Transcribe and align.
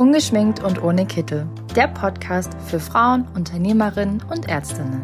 Ungeschminkt 0.00 0.64
und 0.64 0.82
ohne 0.82 1.04
Kittel. 1.04 1.46
Der 1.76 1.86
Podcast 1.86 2.54
für 2.66 2.80
Frauen, 2.80 3.28
Unternehmerinnen 3.34 4.22
und 4.30 4.48
Ärztinnen. 4.48 5.02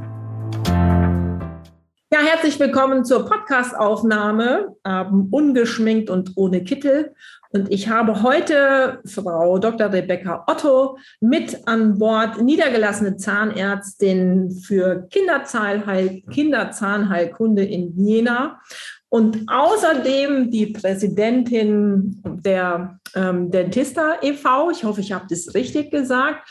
Ja, 2.11 2.21
herzlich 2.21 2.59
willkommen 2.59 3.05
zur 3.05 3.29
Podcastaufnahme 3.29 4.75
ähm, 4.87 5.29
Ungeschminkt 5.31 6.09
und 6.09 6.33
ohne 6.37 6.65
Kittel. 6.65 7.15
Und 7.51 7.71
ich 7.71 7.91
habe 7.91 8.23
heute 8.23 9.01
Frau 9.05 9.59
Dr. 9.59 9.93
Rebecca 9.93 10.45
Otto 10.47 10.97
mit 11.21 11.69
an 11.69 11.99
Bord, 11.99 12.41
niedergelassene 12.41 13.19
Zahnärztin 13.19 14.51
für 14.51 15.07
Kinderzahnheil 15.11 16.23
Kinderzahnheilkunde 16.31 17.65
in 17.65 17.95
Jena 17.99 18.63
und 19.09 19.49
außerdem 19.49 20.51
die 20.51 20.67
Präsidentin 20.67 22.23
der 22.25 22.99
ähm, 23.15 23.51
Dentista 23.51 24.17
e.V. 24.23 24.71
Ich 24.71 24.85
hoffe, 24.85 25.01
ich 25.01 25.13
habe 25.13 25.27
das 25.29 25.55
richtig 25.55 25.91
gesagt. 25.91 26.49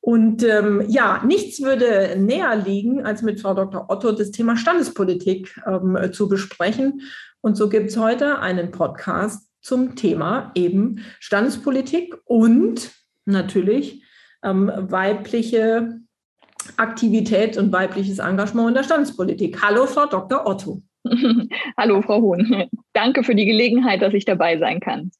Und 0.00 0.42
ähm, 0.42 0.84
ja, 0.88 1.22
nichts 1.24 1.60
würde 1.60 2.16
näher 2.18 2.56
liegen, 2.56 3.04
als 3.04 3.22
mit 3.22 3.40
Frau 3.40 3.52
Dr. 3.52 3.86
Otto 3.90 4.12
das 4.12 4.30
Thema 4.30 4.56
Standespolitik 4.56 5.60
ähm, 5.66 6.12
zu 6.12 6.28
besprechen. 6.28 7.02
Und 7.40 7.56
so 7.56 7.68
gibt 7.68 7.90
es 7.90 7.96
heute 7.96 8.38
einen 8.38 8.70
Podcast 8.70 9.48
zum 9.60 9.96
Thema 9.96 10.50
eben 10.54 11.04
Standespolitik 11.20 12.16
und 12.24 12.90
natürlich 13.26 14.02
ähm, 14.42 14.72
weibliche 14.74 16.00
Aktivität 16.76 17.56
und 17.56 17.72
weibliches 17.72 18.18
Engagement 18.18 18.68
in 18.68 18.74
der 18.74 18.84
Standespolitik. 18.84 19.60
Hallo, 19.62 19.86
Frau 19.86 20.06
Dr. 20.06 20.46
Otto. 20.46 20.82
Hallo, 21.76 22.02
Frau 22.02 22.20
Hohn. 22.20 22.68
Danke 22.92 23.24
für 23.24 23.34
die 23.34 23.46
Gelegenheit, 23.46 24.02
dass 24.02 24.14
ich 24.14 24.24
dabei 24.24 24.58
sein 24.58 24.80
kann. 24.80 25.10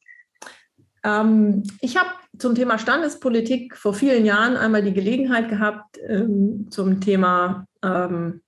Ähm, 1.04 1.62
ich 1.80 1.96
habe 1.96 2.10
zum 2.38 2.54
Thema 2.54 2.78
Standespolitik 2.78 3.77
vor 3.77 3.95
vielen 3.95 4.24
Jahren 4.24 4.56
einmal 4.56 4.82
die 4.82 4.92
Gelegenheit 4.92 5.48
gehabt, 5.48 5.98
ähm, 6.06 6.66
zum 6.71 7.01
Thema, 7.01 7.66
ähm, 7.82 8.43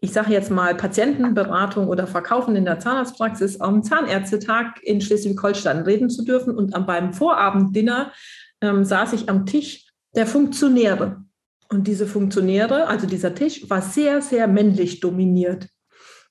ich 0.00 0.12
sage 0.12 0.32
jetzt 0.32 0.50
mal, 0.50 0.74
Patientenberatung 0.74 1.88
oder 1.88 2.06
Verkaufen 2.06 2.56
in 2.56 2.64
der 2.64 2.80
Zahnarztpraxis 2.80 3.60
am 3.60 3.82
Zahnärztetag 3.82 4.82
in 4.82 5.00
Schleswig-Holstein 5.00 5.82
reden 5.82 6.10
zu 6.10 6.24
dürfen. 6.24 6.56
Und 6.56 6.72
beim 6.86 7.12
Vorabenddinner 7.12 8.12
ähm, 8.60 8.84
saß 8.84 9.12
ich 9.12 9.28
am 9.28 9.46
Tisch 9.46 9.86
der 10.14 10.26
Funktionäre. 10.26 11.22
Und 11.68 11.86
diese 11.86 12.06
Funktionäre, 12.06 12.86
also 12.88 13.06
dieser 13.06 13.34
Tisch, 13.34 13.68
war 13.70 13.80
sehr, 13.80 14.20
sehr 14.20 14.46
männlich 14.46 15.00
dominiert. 15.00 15.68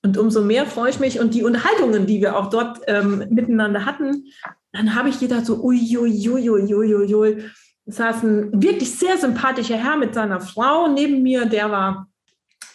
Und 0.04 0.18
umso 0.18 0.42
mehr 0.42 0.66
freue 0.66 0.90
ich 0.90 0.98
mich 0.98 1.20
und 1.20 1.32
die 1.32 1.44
Unterhaltungen, 1.44 2.06
die 2.06 2.20
wir 2.20 2.36
auch 2.36 2.50
dort 2.50 2.80
ähm, 2.88 3.24
miteinander 3.30 3.84
hatten, 3.86 4.26
dann 4.72 4.94
habe 4.96 5.08
ich 5.08 5.20
gedacht 5.20 5.46
so, 5.46 5.62
uiuiuiuiuiui. 5.62 7.44
Es 7.84 7.96
saß 7.96 8.22
ein 8.24 8.62
wirklich 8.62 8.96
sehr 8.98 9.16
sympathischer 9.18 9.76
Herr 9.76 9.96
mit 9.96 10.14
seiner 10.14 10.40
Frau 10.40 10.88
neben 10.88 11.22
mir, 11.22 11.46
der 11.46 11.70
war 11.70 12.08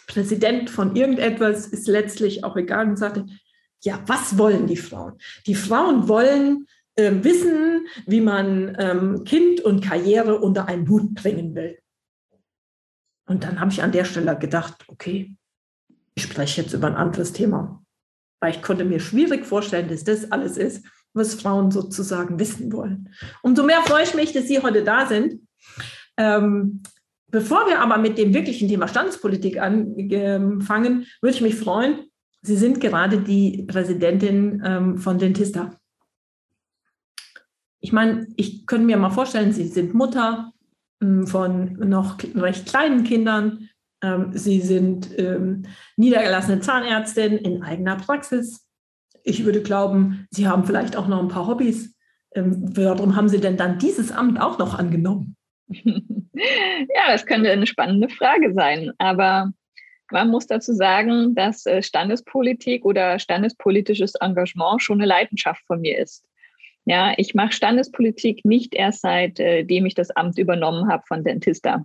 Präsident 0.06 0.70
von 0.70 0.96
irgendetwas, 0.96 1.66
ist 1.66 1.86
letztlich 1.86 2.44
auch 2.44 2.56
egal 2.56 2.88
und 2.88 2.96
sagte, 2.96 3.26
ja, 3.82 4.00
was 4.06 4.38
wollen 4.38 4.66
die 4.66 4.76
Frauen? 4.76 5.18
Die 5.46 5.54
Frauen 5.54 6.08
wollen 6.08 6.66
äh, 6.96 7.12
wissen, 7.22 7.86
wie 8.06 8.20
man 8.20 8.76
ähm, 8.78 9.24
Kind 9.24 9.60
und 9.60 9.84
Karriere 9.84 10.40
unter 10.40 10.66
einen 10.66 10.88
Hut 10.88 11.14
bringen 11.14 11.54
will. 11.54 11.78
Und 13.26 13.44
dann 13.44 13.60
habe 13.60 13.70
ich 13.70 13.82
an 13.82 13.92
der 13.92 14.04
Stelle 14.04 14.36
gedacht, 14.38 14.84
okay, 14.88 15.36
ich 16.18 16.24
spreche 16.24 16.62
jetzt 16.62 16.72
über 16.72 16.88
ein 16.88 16.96
anderes 16.96 17.32
Thema, 17.32 17.80
weil 18.40 18.50
ich 18.50 18.60
konnte 18.60 18.84
mir 18.84 18.98
schwierig 18.98 19.46
vorstellen, 19.46 19.88
dass 19.88 20.02
das 20.02 20.32
alles 20.32 20.56
ist, 20.56 20.84
was 21.14 21.34
Frauen 21.34 21.70
sozusagen 21.70 22.40
wissen 22.40 22.72
wollen. 22.72 23.14
Umso 23.42 23.62
mehr 23.62 23.82
freue 23.82 24.02
ich 24.02 24.14
mich, 24.14 24.32
dass 24.32 24.48
Sie 24.48 24.60
heute 24.60 24.82
da 24.82 25.06
sind. 25.06 25.40
Ähm, 26.16 26.82
bevor 27.28 27.68
wir 27.68 27.80
aber 27.80 27.98
mit 27.98 28.18
dem 28.18 28.34
wirklichen 28.34 28.68
Thema 28.68 28.88
Standespolitik 28.88 29.60
anfangen, 29.60 31.06
würde 31.20 31.36
ich 31.36 31.40
mich 31.40 31.54
freuen, 31.54 32.10
Sie 32.42 32.56
sind 32.56 32.80
gerade 32.80 33.20
die 33.20 33.62
Präsidentin 33.68 34.60
ähm, 34.64 34.98
von 34.98 35.18
Dentista. 35.18 35.78
Ich 37.78 37.92
meine, 37.92 38.26
ich 38.36 38.66
könnte 38.66 38.86
mir 38.86 38.96
mal 38.96 39.10
vorstellen, 39.10 39.52
Sie 39.52 39.68
sind 39.68 39.94
Mutter 39.94 40.52
ähm, 41.00 41.28
von 41.28 41.74
noch 41.74 42.18
recht 42.34 42.66
kleinen 42.66 43.04
Kindern. 43.04 43.67
Ähm, 44.02 44.30
Sie 44.32 44.60
sind 44.60 45.18
ähm, 45.18 45.64
niedergelassene 45.96 46.60
Zahnärztin 46.60 47.38
in 47.38 47.62
eigener 47.62 47.96
Praxis. 47.96 48.66
Ich 49.24 49.44
würde 49.44 49.62
glauben, 49.62 50.26
Sie 50.30 50.46
haben 50.46 50.64
vielleicht 50.64 50.96
auch 50.96 51.08
noch 51.08 51.20
ein 51.20 51.28
paar 51.28 51.46
Hobbys. 51.46 51.94
Ähm, 52.34 52.56
warum 52.76 53.16
haben 53.16 53.28
Sie 53.28 53.40
denn 53.40 53.56
dann 53.56 53.78
dieses 53.78 54.12
Amt 54.12 54.40
auch 54.40 54.58
noch 54.58 54.78
angenommen? 54.78 55.36
Ja, 56.40 57.10
das 57.10 57.26
könnte 57.26 57.50
eine 57.50 57.66
spannende 57.66 58.08
Frage 58.08 58.52
sein. 58.54 58.92
Aber 58.98 59.50
man 60.10 60.30
muss 60.30 60.46
dazu 60.46 60.72
sagen, 60.72 61.34
dass 61.34 61.66
äh, 61.66 61.82
Standespolitik 61.82 62.84
oder 62.84 63.18
standespolitisches 63.18 64.14
Engagement 64.16 64.82
schon 64.82 64.98
eine 64.98 65.06
Leidenschaft 65.06 65.64
von 65.66 65.80
mir 65.80 65.98
ist. 65.98 66.24
Ja, 66.84 67.12
ich 67.16 67.34
mache 67.34 67.52
Standespolitik 67.52 68.44
nicht 68.44 68.74
erst 68.74 69.02
seitdem 69.02 69.84
äh, 69.84 69.88
ich 69.88 69.94
das 69.94 70.10
Amt 70.10 70.38
übernommen 70.38 70.90
habe 70.90 71.02
von 71.06 71.24
Dentista. 71.24 71.84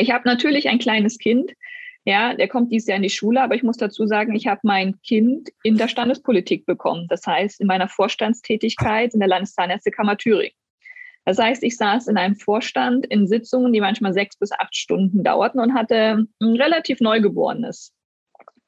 Ich 0.00 0.10
habe 0.10 0.28
natürlich 0.28 0.68
ein 0.68 0.78
kleines 0.78 1.18
Kind, 1.18 1.52
ja, 2.04 2.34
der 2.34 2.46
kommt 2.46 2.70
dieses 2.70 2.88
Jahr 2.88 2.96
in 2.96 3.02
die 3.02 3.10
Schule, 3.10 3.42
aber 3.42 3.56
ich 3.56 3.64
muss 3.64 3.78
dazu 3.78 4.06
sagen, 4.06 4.34
ich 4.34 4.46
habe 4.46 4.60
mein 4.62 5.00
Kind 5.02 5.50
in 5.64 5.76
der 5.76 5.88
Standespolitik 5.88 6.64
bekommen. 6.64 7.06
Das 7.08 7.26
heißt, 7.26 7.60
in 7.60 7.66
meiner 7.66 7.88
Vorstandstätigkeit 7.88 9.12
in 9.12 9.18
der 9.18 9.28
Landeszahnärztekammer 9.28 10.16
Thüringen. 10.16 10.54
Das 11.24 11.38
heißt, 11.38 11.64
ich 11.64 11.76
saß 11.76 12.06
in 12.06 12.16
einem 12.16 12.36
Vorstand 12.36 13.04
in 13.06 13.26
Sitzungen, 13.26 13.72
die 13.72 13.80
manchmal 13.80 14.12
sechs 14.12 14.36
bis 14.38 14.52
acht 14.52 14.76
Stunden 14.76 15.24
dauerten 15.24 15.58
und 15.58 15.74
hatte 15.74 16.26
ein 16.40 16.56
relativ 16.56 17.00
Neugeborenes 17.00 17.92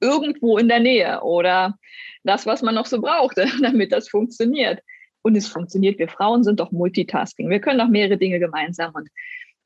irgendwo 0.00 0.58
in 0.58 0.68
der 0.68 0.80
Nähe 0.80 1.22
oder 1.22 1.78
das, 2.24 2.46
was 2.46 2.62
man 2.62 2.74
noch 2.74 2.86
so 2.86 3.00
brauchte, 3.00 3.46
damit 3.62 3.92
das 3.92 4.08
funktioniert. 4.08 4.80
Und 5.22 5.36
es 5.36 5.48
funktioniert. 5.48 5.98
Wir 5.98 6.08
Frauen 6.08 6.42
sind 6.42 6.58
doch 6.58 6.72
Multitasking. 6.72 7.50
Wir 7.50 7.60
können 7.60 7.78
doch 7.78 7.88
mehrere 7.88 8.16
Dinge 8.16 8.40
gemeinsam. 8.40 8.94
Und 8.94 9.08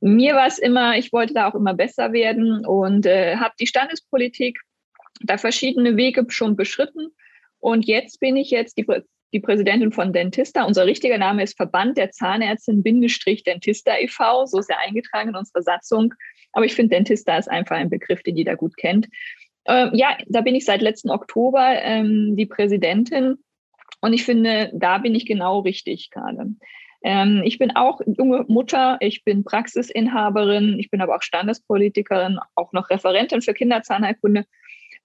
mir 0.03 0.35
war 0.35 0.49
es 0.49 0.59
immer, 0.59 0.99
ich 0.99 1.13
wollte 1.13 1.33
da 1.33 1.49
auch 1.49 1.55
immer 1.55 1.75
besser 1.75 2.13
werden 2.13 2.67
und 2.67 3.07
äh, 3.07 3.37
habe 3.37 3.55
die 3.61 3.69
Standespolitik 3.69 4.59
da 5.21 5.39
verschiedene 5.39 5.97
Wege 5.97 6.27
schon 6.29 6.57
beschritten. 6.57 7.09
Und 7.61 7.87
jetzt 7.87 8.19
bin 8.19 8.37
ich 8.37 8.51
jetzt 8.51 8.77
die, 8.77 8.87
die 9.33 9.39
Präsidentin 9.39 9.93
von 9.93 10.13
Dentista. 10.13 10.65
Unser 10.65 10.87
richtiger 10.87 11.19
Name 11.19 11.45
ist 11.45 11.57
Verband 11.57 11.97
der 11.97 12.11
Zahnärztin 12.11 12.83
Dentista 12.83 13.97
e.V. 13.97 14.47
So 14.47 14.59
ist 14.59 14.71
er 14.71 14.81
eingetragen 14.81 15.29
in 15.29 15.37
unserer 15.37 15.63
Satzung. 15.63 16.13
Aber 16.53 16.65
ich 16.65 16.75
finde, 16.75 16.97
Dentista 16.97 17.39
ist 17.39 17.49
einfach 17.49 17.77
ein 17.77 17.89
Begriff, 17.89 18.25
den 18.25 18.37
jeder 18.37 18.57
gut 18.57 18.77
kennt. 18.77 19.07
Äh, 19.67 19.97
ja, 19.97 20.19
da 20.27 20.41
bin 20.41 20.57
ich 20.57 20.65
seit 20.65 20.83
letzten 20.83 21.11
Oktober 21.11 21.81
ähm, 21.81 22.35
die 22.37 22.47
Präsidentin. 22.47 23.37
Und 24.01 24.15
ich 24.15 24.25
finde, 24.25 24.73
da 24.75 24.99
bin 24.99 25.15
ich 25.15 25.27
genau 25.27 25.61
richtig 25.61 26.11
gerade. 26.11 26.47
Ähm, 27.05 27.43
ich 27.45 27.59
bin 27.59 27.75
auch 27.75 28.01
junge 28.07 28.45
Mutter, 28.49 28.97
ich 29.01 29.25
bin 29.25 29.45
Praxisinhaberin, 29.45 30.79
ich 30.79 30.91
bin 30.91 31.01
aber 31.01 31.17
auch 31.17 31.23
Standespolitikerin, 31.23 32.39
auch 32.55 32.73
noch 32.73 32.91
Referentin 32.91 33.43
für 33.43 33.55
Kinderzahnheilkunde. 33.55 34.45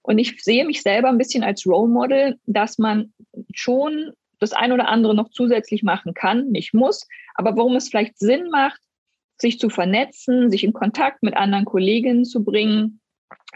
Und 0.02 0.18
ich 0.18 0.42
sehe 0.42 0.64
mich 0.64 0.82
selber 0.82 1.08
ein 1.08 1.18
bisschen 1.18 1.44
als 1.44 1.66
Role 1.66 1.90
Model, 1.90 2.38
dass 2.46 2.78
man 2.78 3.12
schon 3.52 4.12
das 4.38 4.52
ein 4.52 4.72
oder 4.72 4.88
andere 4.88 5.14
noch 5.14 5.30
zusätzlich 5.30 5.82
machen 5.82 6.14
kann, 6.14 6.48
nicht 6.48 6.72
muss, 6.72 7.06
aber 7.34 7.56
warum 7.56 7.76
es 7.76 7.88
vielleicht 7.88 8.18
Sinn 8.18 8.50
macht, 8.50 8.80
sich 9.36 9.58
zu 9.58 9.68
vernetzen, 9.68 10.50
sich 10.50 10.64
in 10.64 10.72
Kontakt 10.72 11.22
mit 11.22 11.36
anderen 11.36 11.64
Kolleginnen 11.64 12.24
zu 12.24 12.44
bringen, 12.44 13.00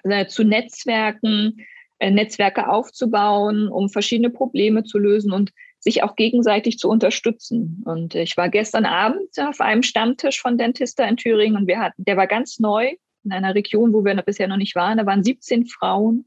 äh, 0.04 0.26
zu 0.26 0.44
Netzwerken, 0.44 1.64
äh, 1.98 2.10
Netzwerke 2.10 2.68
aufzubauen, 2.68 3.68
um 3.68 3.88
verschiedene 3.88 4.30
Probleme 4.30 4.84
zu 4.84 4.98
lösen 4.98 5.32
und 5.32 5.52
sich 5.82 6.02
auch 6.04 6.14
gegenseitig 6.14 6.78
zu 6.78 6.88
unterstützen. 6.88 7.82
Und 7.84 8.14
ich 8.14 8.36
war 8.36 8.48
gestern 8.48 8.86
Abend 8.86 9.28
auf 9.38 9.60
einem 9.60 9.82
Stammtisch 9.82 10.40
von 10.40 10.56
Dentista 10.56 11.04
in 11.04 11.16
Thüringen 11.16 11.56
und 11.56 11.66
wir 11.66 11.80
hatten, 11.80 12.04
der 12.04 12.16
war 12.16 12.28
ganz 12.28 12.60
neu 12.60 12.94
in 13.24 13.32
einer 13.32 13.54
Region, 13.54 13.92
wo 13.92 14.04
wir 14.04 14.14
bisher 14.22 14.48
noch 14.48 14.56
nicht 14.56 14.76
waren. 14.76 14.98
Da 14.98 15.06
waren 15.06 15.24
17 15.24 15.66
Frauen. 15.66 16.26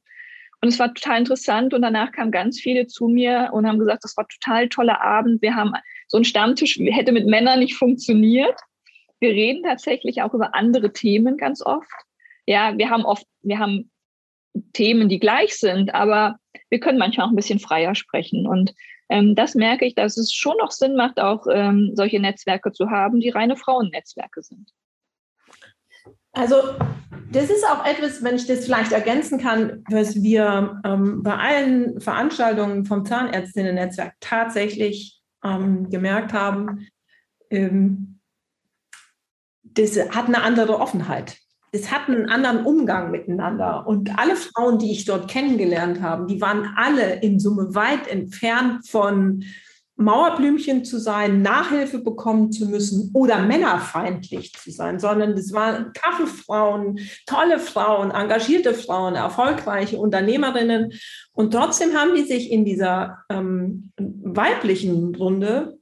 Und 0.61 0.69
es 0.69 0.79
war 0.79 0.93
total 0.93 1.19
interessant. 1.19 1.73
Und 1.73 1.81
danach 1.81 2.11
kamen 2.11 2.31
ganz 2.31 2.59
viele 2.59 2.87
zu 2.87 3.07
mir 3.07 3.49
und 3.53 3.67
haben 3.67 3.79
gesagt, 3.79 4.03
das 4.03 4.17
war 4.17 4.27
total 4.27 4.69
toller 4.69 5.01
Abend. 5.01 5.41
Wir 5.41 5.55
haben 5.55 5.73
so 6.07 6.17
ein 6.17 6.25
Stammtisch, 6.25 6.77
hätte 6.77 7.11
mit 7.11 7.27
Männern 7.27 7.59
nicht 7.59 7.75
funktioniert. 7.75 8.59
Wir 9.19 9.29
reden 9.29 9.63
tatsächlich 9.63 10.21
auch 10.21 10.33
über 10.33 10.55
andere 10.55 10.91
Themen 10.91 11.37
ganz 11.37 11.61
oft. 11.61 11.91
Ja, 12.45 12.77
wir 12.77 12.89
haben 12.89 13.05
oft, 13.05 13.25
wir 13.41 13.59
haben 13.59 13.89
Themen, 14.73 15.09
die 15.09 15.19
gleich 15.19 15.55
sind, 15.57 15.93
aber 15.93 16.37
wir 16.69 16.79
können 16.79 16.97
manchmal 16.97 17.27
auch 17.27 17.31
ein 17.31 17.35
bisschen 17.35 17.59
freier 17.59 17.95
sprechen. 17.95 18.47
Und 18.47 18.73
ähm, 19.09 19.35
das 19.35 19.55
merke 19.55 19.85
ich, 19.85 19.95
dass 19.95 20.17
es 20.17 20.33
schon 20.33 20.57
noch 20.57 20.71
Sinn 20.71 20.95
macht, 20.95 21.19
auch 21.19 21.47
ähm, 21.51 21.91
solche 21.95 22.19
Netzwerke 22.19 22.71
zu 22.71 22.89
haben, 22.89 23.19
die 23.19 23.29
reine 23.29 23.55
Frauennetzwerke 23.55 24.41
sind. 24.41 24.71
Also 26.31 26.55
das 27.31 27.49
ist 27.49 27.65
auch 27.65 27.85
etwas, 27.85 28.23
wenn 28.23 28.35
ich 28.35 28.45
das 28.45 28.65
vielleicht 28.65 28.91
ergänzen 28.91 29.39
kann, 29.39 29.83
was 29.89 30.21
wir 30.21 30.81
ähm, 30.85 31.23
bei 31.23 31.35
allen 31.35 31.99
Veranstaltungen 32.01 32.85
vom 32.85 33.05
Zahnärztinnen-Netzwerk 33.05 34.15
tatsächlich 34.19 35.21
ähm, 35.43 35.89
gemerkt 35.89 36.33
haben. 36.33 36.87
Ähm, 37.49 38.19
das 39.63 39.97
hat 39.97 40.27
eine 40.27 40.41
andere 40.41 40.79
Offenheit. 40.79 41.37
Es 41.75 41.91
hat 41.91 42.07
einen 42.07 42.29
anderen 42.29 42.65
Umgang 42.65 43.11
miteinander. 43.11 43.85
Und 43.85 44.17
alle 44.17 44.37
Frauen, 44.37 44.79
die 44.79 44.91
ich 44.91 45.03
dort 45.03 45.29
kennengelernt 45.29 46.01
habe, 46.01 46.25
die 46.25 46.39
waren 46.39 46.73
alle 46.77 47.19
in 47.21 47.37
Summe 47.37 47.75
weit 47.75 48.07
entfernt 48.07 48.87
von 48.87 49.43
Mauerblümchen 49.97 50.85
zu 50.85 50.99
sein, 50.99 51.41
Nachhilfe 51.41 51.99
bekommen 51.99 52.51
zu 52.51 52.67
müssen 52.67 53.11
oder 53.13 53.39
männerfeindlich 53.39 54.53
zu 54.53 54.71
sein, 54.71 54.99
sondern 54.99 55.31
es 55.31 55.53
waren 55.53 55.91
taffe 55.93 56.27
Frauen, 56.27 56.99
tolle 57.25 57.59
Frauen, 57.59 58.11
engagierte 58.11 58.73
Frauen, 58.73 59.15
erfolgreiche 59.15 59.97
Unternehmerinnen. 59.97 60.93
Und 61.33 61.51
trotzdem 61.51 61.93
haben 61.93 62.15
die 62.15 62.23
sich 62.23 62.51
in 62.51 62.65
dieser 62.65 63.19
ähm, 63.29 63.91
weiblichen 63.97 65.15
Runde 65.15 65.77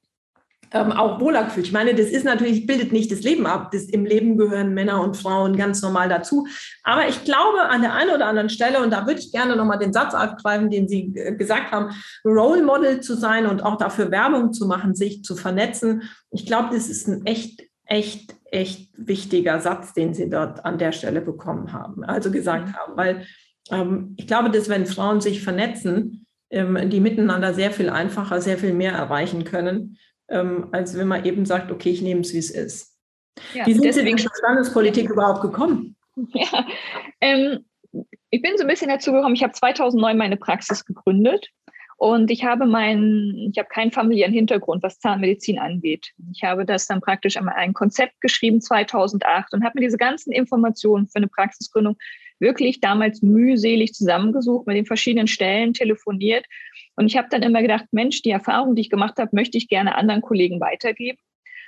ähm, 0.74 0.92
auch 0.92 1.22
wohler 1.22 1.44
gefühlt. 1.44 1.68
Ich 1.68 1.72
meine, 1.72 1.94
das 1.94 2.08
ist 2.08 2.26
natürlich, 2.26 2.66
bildet 2.66 2.92
nicht 2.92 3.12
das 3.12 3.22
Leben 3.22 3.46
ab. 3.46 3.70
Das, 3.72 3.84
Im 3.84 4.06
Leben 4.06 4.38
gehören 4.38 4.74
Männer 4.74 5.02
und 5.02 5.16
Frauen 5.16 5.56
ganz 5.56 5.82
normal 5.84 6.10
dazu. 6.10 6.48
Aber 6.84 7.08
ich 7.08 7.24
glaube, 7.24 7.62
an 7.62 7.82
der 7.82 7.94
einen 7.94 8.10
oder 8.10 8.26
anderen 8.26 8.50
Stelle, 8.50 8.82
und 8.82 8.92
da 8.92 9.06
würde 9.06 9.20
ich 9.20 9.32
gerne 9.32 9.56
nochmal 9.56 9.78
den 9.78 9.94
Satz 9.94 10.16
aufgreifen, 10.16 10.72
den 10.72 10.88
Sie 10.88 11.14
äh, 11.16 11.36
gesagt 11.36 11.72
haben, 11.72 11.92
Role 12.26 12.64
Model 12.64 13.02
zu 13.02 13.16
sein 13.16 13.46
und 13.46 13.64
auch 13.64 13.78
dafür 13.78 14.10
Werbung 14.10 14.52
zu 14.52 14.68
machen, 14.68 14.96
sich 14.96 15.24
zu 15.24 15.36
vernetzen. 15.36 16.04
Ich 16.32 16.48
glaube, 16.48 16.70
das 16.74 16.90
ist 16.90 17.08
ein 17.08 17.24
echt, 17.28 17.62
echt, 17.86 18.36
echt 18.46 18.90
wichtiger 18.98 19.60
Satz, 19.60 19.94
den 19.94 20.16
Sie 20.16 20.28
dort 20.28 20.66
an 20.66 20.80
der 20.80 20.92
Stelle 20.92 21.22
bekommen 21.22 21.72
haben, 21.72 22.04
also 22.04 22.32
gesagt 22.32 22.70
mhm. 22.70 22.74
haben. 22.74 22.98
Weil 22.98 23.26
ähm, 23.70 24.16
ich 24.18 24.26
glaube, 24.26 24.50
dass 24.50 24.70
wenn 24.70 24.88
Frauen 24.88 25.22
sich 25.22 25.44
vernetzen, 25.44 26.26
ähm, 26.50 26.90
die 26.90 27.00
miteinander 27.00 27.54
sehr 27.54 27.70
viel 27.70 27.92
einfacher, 27.92 28.42
sehr 28.42 28.58
viel 28.58 28.74
mehr 28.74 28.94
erreichen 28.94 29.44
können 29.44 29.98
ähm, 30.34 30.68
als 30.72 30.98
wenn 30.98 31.08
man 31.08 31.26
eben 31.26 31.46
sagt, 31.46 31.72
okay, 31.72 31.92
ich 31.92 32.02
nehme 32.02 32.22
es, 32.22 32.34
wie 32.34 32.40
es 32.40 32.52
ist. 32.52 32.98
Ja, 33.54 33.66
wie 33.66 33.74
sind 33.74 33.86
deswegen 33.86 34.18
Sie 34.18 34.26
zur 34.26 34.36
Standespolitik 34.36 35.10
überhaupt 35.10 35.42
gekommen? 35.42 35.96
Ja, 36.16 36.68
ähm, 37.22 37.66
ich 38.30 38.44
bin 38.44 38.56
so 38.56 38.64
ein 38.64 38.68
bisschen 38.68 38.90
dazu 38.90 39.12
gekommen, 39.12 39.34
ich 39.34 39.42
habe 39.42 39.54
2009 39.54 40.16
meine 40.16 40.38
Praxis 40.38 40.86
gegründet 40.86 41.50
und 41.98 42.32
ich 42.32 42.44
habe 42.44 42.66
meinen, 42.66 43.52
ich 43.52 43.58
habe 43.58 43.70
keinen 43.70 43.92
familiären 43.92 44.34
Hintergrund, 44.34 44.84
was 44.84 45.00
Zahnmedizin 45.00 45.60
angeht. 45.60 46.12
Ich 46.34 46.44
habe 46.44 46.66
das 46.66 46.88
dann 46.88 47.02
praktisch 47.02 47.38
einmal 47.38 47.56
ein 47.56 47.74
Konzept 47.74 48.20
geschrieben 48.22 48.62
2008 48.62 49.54
und 49.54 49.64
habe 49.64 49.80
mir 49.80 49.86
diese 49.86 49.98
ganzen 49.98 50.32
Informationen 50.32 51.08
für 51.08 51.18
eine 51.18 51.28
Praxisgründung 51.28 51.98
wirklich 52.40 52.82
damals 52.82 53.22
mühselig 53.22 53.94
zusammengesucht, 53.94 54.68
mit 54.68 54.76
den 54.76 54.86
verschiedenen 54.86 55.28
Stellen 55.28 55.74
telefoniert 55.74 56.46
und 56.96 57.08
ich 57.08 57.18
habe 57.18 57.28
dann 57.30 57.42
immer 57.42 57.62
gedacht, 57.62 57.86
Mensch, 57.92 58.22
die 58.22 58.32
Erfahrung, 58.32 58.76
die 58.76 58.82
ich 58.82 58.90
gemacht 58.90 59.18
habe, 59.18 59.32
möchte 59.34 59.58
ich 59.58 59.68
gerne 59.68 59.96
anderen 59.96 60.22
Kollegen 60.22 60.60
weitergeben. 60.60 61.18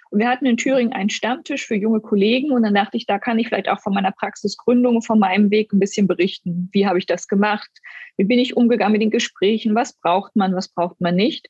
Und 0.10 0.20
wir 0.20 0.30
hatten 0.30 0.46
in 0.46 0.58
Thüringen 0.58 0.94
einen 0.94 1.10
Stammtisch 1.10 1.66
für 1.66 1.76
junge 1.76 2.00
Kollegen 2.00 2.52
und 2.52 2.64
dann 2.64 2.76
dachte 2.76 2.98
ich, 2.98 3.06
da 3.06 3.20
kann 3.20 3.40
ich 3.40 3.48
vielleicht 3.48 3.70
auch 3.70 3.80
von 3.80 3.94
meiner 3.94 4.12
Praxisgründung, 4.12 5.02
von 5.02 5.20
meinem 5.20 5.52
Weg 5.52 5.74
ein 5.74 5.80
bisschen 5.80 6.08
berichten. 6.08 6.70
Wie 6.72 6.88
habe 6.88 7.00
ich 7.00 7.06
das 7.06 7.28
gemacht? 7.28 7.70
Wie 8.18 8.24
bin 8.24 8.40
ich 8.40 8.56
umgegangen 8.56 8.94
mit 8.94 9.02
den 9.02 9.12
Gesprächen? 9.12 9.76
Was 9.76 9.94
braucht 9.94 10.36
man? 10.36 10.56
Was 10.56 10.70
braucht 10.70 11.02
man 11.02 11.16
nicht? 11.16 11.50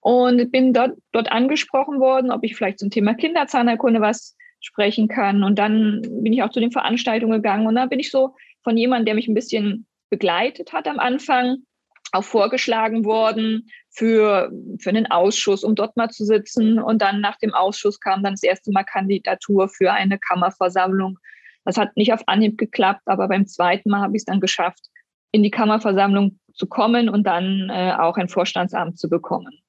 Und 0.00 0.50
bin 0.50 0.72
dort, 0.72 0.96
dort 1.12 1.30
angesprochen 1.30 2.00
worden, 2.00 2.30
ob 2.30 2.42
ich 2.42 2.56
vielleicht 2.56 2.78
zum 2.78 2.90
Thema 2.90 3.14
Kinderzahnerkunde 3.14 4.00
was 4.00 4.36
sprechen 4.60 5.08
kann. 5.08 5.42
Und 5.42 5.58
dann 5.58 6.02
bin 6.02 6.32
ich 6.32 6.42
auch 6.42 6.50
zu 6.50 6.60
den 6.60 6.72
Veranstaltungen 6.72 7.42
gegangen 7.42 7.66
und 7.66 7.74
dann 7.74 7.88
bin 7.88 8.00
ich 8.00 8.10
so 8.10 8.34
von 8.62 8.76
jemandem, 8.76 9.06
der 9.06 9.14
mich 9.14 9.28
ein 9.28 9.34
bisschen 9.34 9.86
begleitet 10.10 10.72
hat 10.72 10.86
am 10.88 10.98
Anfang, 10.98 11.58
auch 12.12 12.24
vorgeschlagen 12.24 13.04
worden 13.04 13.68
für, 13.90 14.50
für 14.78 14.90
einen 14.90 15.10
Ausschuss, 15.10 15.64
um 15.64 15.74
dort 15.74 15.96
mal 15.96 16.10
zu 16.10 16.24
sitzen. 16.24 16.78
Und 16.78 17.02
dann 17.02 17.20
nach 17.20 17.38
dem 17.38 17.52
Ausschuss 17.52 18.00
kam 18.00 18.22
dann 18.22 18.34
das 18.34 18.42
erste 18.42 18.70
Mal 18.72 18.84
Kandidatur 18.84 19.68
für 19.68 19.92
eine 19.92 20.18
Kammerversammlung. 20.18 21.18
Das 21.64 21.76
hat 21.76 21.96
nicht 21.96 22.12
auf 22.12 22.26
Anhieb 22.26 22.56
geklappt, 22.56 23.02
aber 23.06 23.28
beim 23.28 23.46
zweiten 23.46 23.90
Mal 23.90 24.00
habe 24.00 24.16
ich 24.16 24.20
es 24.20 24.24
dann 24.24 24.40
geschafft, 24.40 24.86
in 25.32 25.42
die 25.42 25.50
Kammerversammlung 25.50 26.38
zu 26.54 26.66
kommen 26.66 27.08
und 27.08 27.24
dann 27.24 27.70
äh, 27.70 27.94
auch 27.98 28.16
ein 28.16 28.28
Vorstandsamt 28.28 28.98
zu 28.98 29.08
bekommen. 29.08 29.60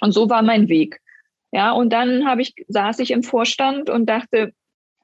Und 0.00 0.12
so 0.12 0.28
war 0.30 0.42
mein 0.42 0.68
Weg. 0.68 1.00
Ja, 1.52 1.72
und 1.72 1.92
dann 1.92 2.26
habe 2.26 2.42
ich, 2.42 2.54
saß 2.68 2.98
ich 2.98 3.10
im 3.12 3.22
Vorstand 3.22 3.88
und 3.88 4.06
dachte, 4.06 4.52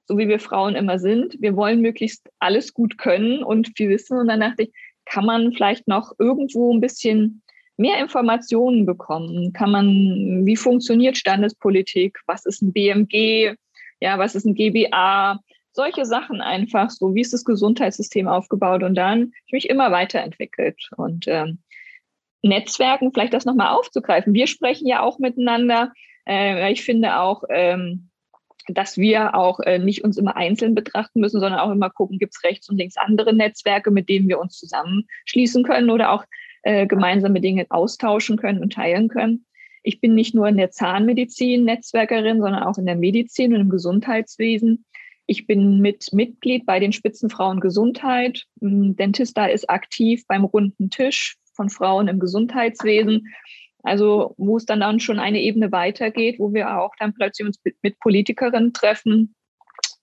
so 0.07 0.19
wie 0.19 0.27
wir 0.27 0.41
Frauen 0.41 0.75
immer 0.75 0.99
sind, 0.99 1.37
wir 1.41 1.55
wollen 1.55 1.81
möglichst 1.81 2.29
alles 2.41 2.75
gut 2.75 2.99
können 2.99 3.45
und 3.45 3.71
viel 3.77 3.89
wissen. 3.91 4.19
Und 4.19 4.27
dann 4.27 4.41
dachte 4.41 4.65
ich, 4.65 4.73
kann 5.05 5.25
man 5.25 5.53
vielleicht 5.53 5.87
noch 5.87 6.13
irgendwo 6.19 6.75
ein 6.75 6.81
bisschen 6.81 7.43
mehr 7.81 7.99
Informationen 7.99 8.85
bekommen? 8.85 9.53
Kann 9.53 9.71
man, 9.71 10.45
wie 10.45 10.57
funktioniert 10.57 11.17
Standespolitik? 11.17 12.21
Was 12.27 12.45
ist 12.45 12.63
ein 12.63 12.73
BMG? 12.73 13.55
Ja, 14.01 14.19
was 14.19 14.35
ist 14.35 14.45
ein 14.45 14.55
GBA? 14.55 15.41
Solche 15.73 16.05
Sachen 16.05 16.41
einfach, 16.41 16.91
so 16.91 17.15
wie 17.15 17.23
ist 17.23 17.33
das 17.33 17.45
Gesundheitssystem 17.45 18.29
aufgebaut? 18.29 18.83
Und 18.83 18.95
dann 18.97 19.33
ich 19.47 19.53
mich 19.53 19.71
immer 19.71 19.91
weiterentwickelt. 19.91 20.91
Und 20.97 21.27
ähm, 21.27 21.59
Netzwerken, 22.43 23.13
vielleicht 23.13 23.35
das 23.35 23.45
nochmal 23.45 23.75
aufzugreifen. 23.75 24.35
Wir 24.35 24.47
sprechen 24.47 24.87
ja 24.87 25.01
auch 25.01 25.19
miteinander. 25.19 25.93
Äh, 26.27 26.73
ich 26.73 26.83
finde 26.83 27.19
auch, 27.19 27.45
ähm, 27.49 28.11
dass 28.69 28.99
wir 28.99 29.35
auch 29.35 29.61
äh, 29.61 29.79
nicht 29.79 30.05
uns 30.05 30.19
immer 30.19 30.37
einzeln 30.37 30.75
betrachten 30.75 31.21
müssen, 31.21 31.41
sondern 31.41 31.61
auch 31.61 31.71
immer 31.71 31.89
gucken, 31.89 32.19
gibt 32.19 32.35
es 32.35 32.45
rechts 32.45 32.69
und 32.69 32.77
links 32.77 32.97
andere 32.97 33.33
Netzwerke, 33.33 33.91
mit 33.91 34.09
denen 34.09 34.29
wir 34.29 34.39
uns 34.39 34.59
zusammenschließen 34.59 35.65
können 35.65 35.91
oder 35.91 36.13
auch 36.13 36.25
äh, 36.63 36.87
gemeinsame 36.87 37.41
Dinge 37.41 37.67
austauschen 37.71 38.37
können 38.37 38.61
und 38.61 38.73
teilen 38.73 39.09
können. 39.09 39.47
Ich 39.83 40.01
bin 40.01 40.15
nicht 40.15 40.35
nur 40.35 40.47
in 40.49 40.57
der 40.57 40.71
Zahnmedizin 40.71 41.65
Netzwerkerin, 41.65 42.41
sondern 42.41 42.63
auch 42.63 42.77
in 42.79 42.87
der 42.87 42.97
Medizin 42.97 43.55
und 43.55 43.61
im 43.61 43.71
Gesundheitswesen. 43.71 44.85
Ich 45.27 45.47
bin 45.47 45.81
mit 45.81 46.13
Mitglied 46.13 46.67
bei 46.67 46.81
den 46.81 46.93
Spitzenfrauen 46.93 47.61
Gesundheit. 47.61 48.47
Dentista 48.61 49.47
ist 49.47 49.71
aktiv 49.71 50.25
beim 50.27 50.45
runden 50.45 50.91
Tisch 50.91 51.37
von 51.55 51.71
Frauen 51.71 52.09
im 52.09 52.19
Gesundheitswesen. 52.19 53.29
Also 53.83 54.35
wo 54.37 54.57
es 54.57 54.67
dann, 54.67 54.81
dann 54.81 55.01
schon 55.01 55.19
eine 55.19 55.41
Ebene 55.41 55.73
weitergeht, 55.73 56.39
wo 56.39 56.53
wir 56.53 56.79
auch 56.79 56.93
dann 56.99 57.15
plötzlich 57.15 57.47
uns 57.47 57.61
mit 57.81 57.99
Politikerinnen 58.01 58.73
treffen 58.73 59.35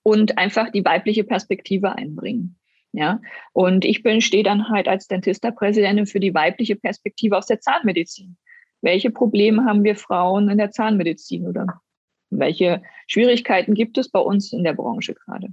und 0.02 0.38
einfach 0.38 0.72
die 0.72 0.86
weibliche 0.86 1.24
Perspektive 1.24 1.96
einbringen. 1.96 2.58
Ja, 2.98 3.22
und 3.54 3.86
ich 3.86 4.02
bin, 4.02 4.22
stehe 4.22 4.42
dann 4.42 4.70
halt 4.70 4.88
als 4.88 5.08
Dentista-Präsidentin 5.08 6.08
für 6.08 6.20
die 6.20 6.34
weibliche 6.34 6.76
Perspektive 6.76 7.38
aus 7.38 7.46
der 7.46 7.60
Zahnmedizin. 7.60 8.38
Welche 8.82 9.12
Probleme 9.12 9.66
haben 9.66 9.84
wir 9.84 9.96
Frauen 9.96 10.50
in 10.50 10.58
der 10.58 10.72
Zahnmedizin 10.72 11.46
oder 11.46 11.80
welche 12.32 12.82
Schwierigkeiten 13.06 13.76
gibt 13.76 14.00
es 14.00 14.10
bei 14.10 14.20
uns 14.20 14.52
in 14.52 14.64
der 14.64 14.74
Branche 14.74 15.14
gerade? 15.14 15.50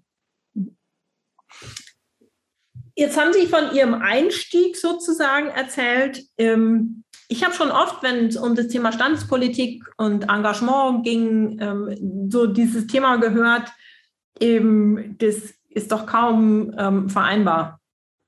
Jetzt 2.97 3.21
haben 3.21 3.35
Sie 3.35 3.47
von 3.47 3.77
Ihrem 3.77 3.93
Einstieg 3.93 4.79
sozusagen 4.79 5.49
erzählt. 5.49 6.25
Ähm, 6.39 7.05
ich 7.29 7.45
habe 7.45 7.53
schon 7.53 7.71
oft, 7.71 8.03
wenn 8.03 8.29
es 8.29 8.39
um 8.39 8.55
das 8.55 8.69
Thema 8.69 8.91
Standespolitik 8.91 9.85
und 9.99 10.31
Engagement 10.31 11.05
ging, 11.05 11.59
ähm, 11.61 12.31
so 12.31 12.47
dieses 12.47 12.87
Thema 12.87 13.17
gehört, 13.17 13.71
eben, 14.41 15.19
das 15.19 15.53
ist 15.75 15.93
doch 15.93 16.07
kaum 16.07 16.75
ähm, 16.79 17.09
vereinbar. 17.09 17.81